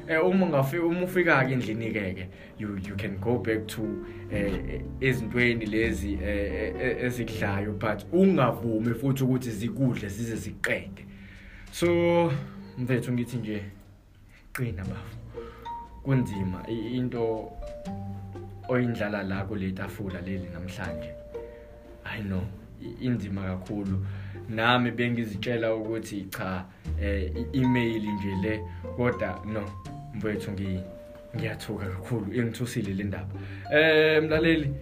eh, 0.07 0.25
uma 0.25 0.45
ngafika 0.45 0.85
uma 0.85 1.03
ufika 1.03 1.45
ke 1.45 1.53
endlini 1.53 1.91
ke 1.91 2.13
ke 2.13 2.27
you 2.59 2.77
you 2.87 2.95
can 2.95 3.17
go 3.17 3.37
back 3.37 3.67
to 3.67 3.81
eh 4.31 4.81
ezintweni 5.01 5.65
lezi 5.65 6.13
eh, 6.13 7.03
ezikudlayo 7.03 7.71
but 7.71 8.05
ungavumi 8.11 8.93
futhi 8.93 9.23
ukuthi 9.23 9.51
zikudle 9.51 10.09
zize 10.09 10.35
ziqede. 10.35 11.05
So 11.71 12.31
mfethu 12.77 13.13
ngithi 13.13 13.37
nje 13.37 13.63
qina 14.53 14.85
bafu 14.85 15.17
kunzima 16.03 16.67
into 16.67 17.51
oyindlala 18.69 19.23
la 19.23 19.43
kule 19.45 19.71
tafula 19.71 20.21
leli 20.21 20.47
namhlanje. 20.53 21.09
I 22.05 22.21
know 22.21 22.41
i- 22.81 23.05
inzima 23.05 23.41
kakhulu. 23.41 24.05
Nami 24.49 24.91
bengizitshela 24.91 25.75
ukuthi 25.75 26.25
cha 26.29 26.65
eh 27.01 27.31
i-email 27.53 28.03
nje 28.11 28.35
le 28.43 28.61
kodwa 28.97 29.41
no 29.45 29.63
mfowethu 30.13 30.51
ngi 30.51 30.79
ngiyathuka 31.35 31.85
kakhulu 31.85 32.33
ingithusile 32.33 32.93
le 32.93 33.03
ndaba. 33.03 33.33
Eh 33.73 34.23
mlaleli 34.23 34.73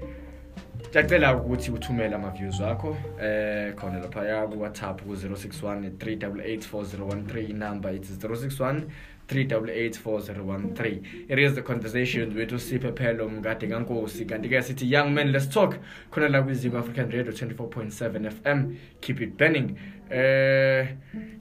Ngiyacela 0.92 1.36
ukuthi 1.36 1.72
uthumele 1.72 2.16
ama 2.16 2.30
views 2.32 2.60
wakho 2.60 2.98
eh 3.22 3.74
khona 3.76 4.00
lapha 4.00 4.26
ya 4.26 4.48
ku 4.48 4.60
WhatsApp 4.62 5.02
ku 5.02 5.14
061 5.16 5.90
3884013 5.90 7.50
inamba 7.50 7.92
it's 7.92 8.10
061 8.26 8.82
3884013 9.30 11.00
it 11.30 11.40
is 11.40 11.54
the 11.54 11.62
conversation 11.62 12.36
with 12.38 12.52
usiphe 12.52 12.92
phelo 12.92 13.30
mngade 13.30 13.68
kankosi. 13.68 14.26
Kanti 14.26 14.50
ke 14.50 14.62
sithi 14.64 14.92
young 14.92 15.14
men 15.14 15.32
let's 15.32 15.48
talk. 15.50 15.76
Khona 16.12 16.30
la 16.30 16.42
kwizinga 16.42 16.80
African 16.80 17.10
Radio 17.12 17.32
24.7 17.32 18.30
FM 18.32 18.76
keep 19.02 19.22
it 19.22 19.38
burning. 19.38 19.76
Eh 20.10 20.88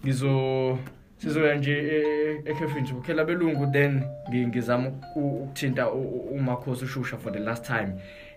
ngizo 0.05 0.79
sizoya 1.17 1.55
nje 1.55 1.73
eh, 1.79 2.41
ekhefini 2.45 2.81
nje 2.81 2.93
kukhela 2.93 3.25
belungu 3.25 3.67
then 3.73 4.03
ngi- 4.31 4.47
ngizama 4.47 4.89
uku- 4.89 5.43
ukuthinta 5.43 5.91
u- 5.91 6.01
u- 6.03 6.29
umakhosi 6.35 6.85
ushusha 6.85 7.17
for 7.19 7.33
the 7.33 7.39
last 7.39 7.67
time. 7.67 7.89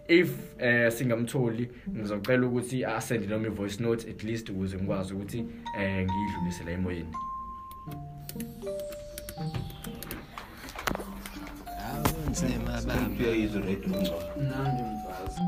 If 0.07 0.29
eh 0.59 0.91
singamtholi 0.91 1.69
ngizocela 1.89 2.47
ukuthi 2.47 2.85
asende 2.85 3.27
noma 3.27 3.47
i-voice 3.47 3.83
note 3.83 4.09
at 4.09 4.23
least 4.23 4.49
ukuze 4.49 4.77
ngikwazi 4.77 5.13
ukuthi 5.13 5.45
eh 5.79 6.05
ngiyidlulise 6.07 6.63
la 6.65 6.71
emoyeni 9.37 10.17
awunzima 11.87 12.71
baba 12.87 12.93
Impia 13.01 13.31
is 13.35 13.53
ready. 13.53 13.87
nami 14.37 14.81
mfazi 14.81 15.41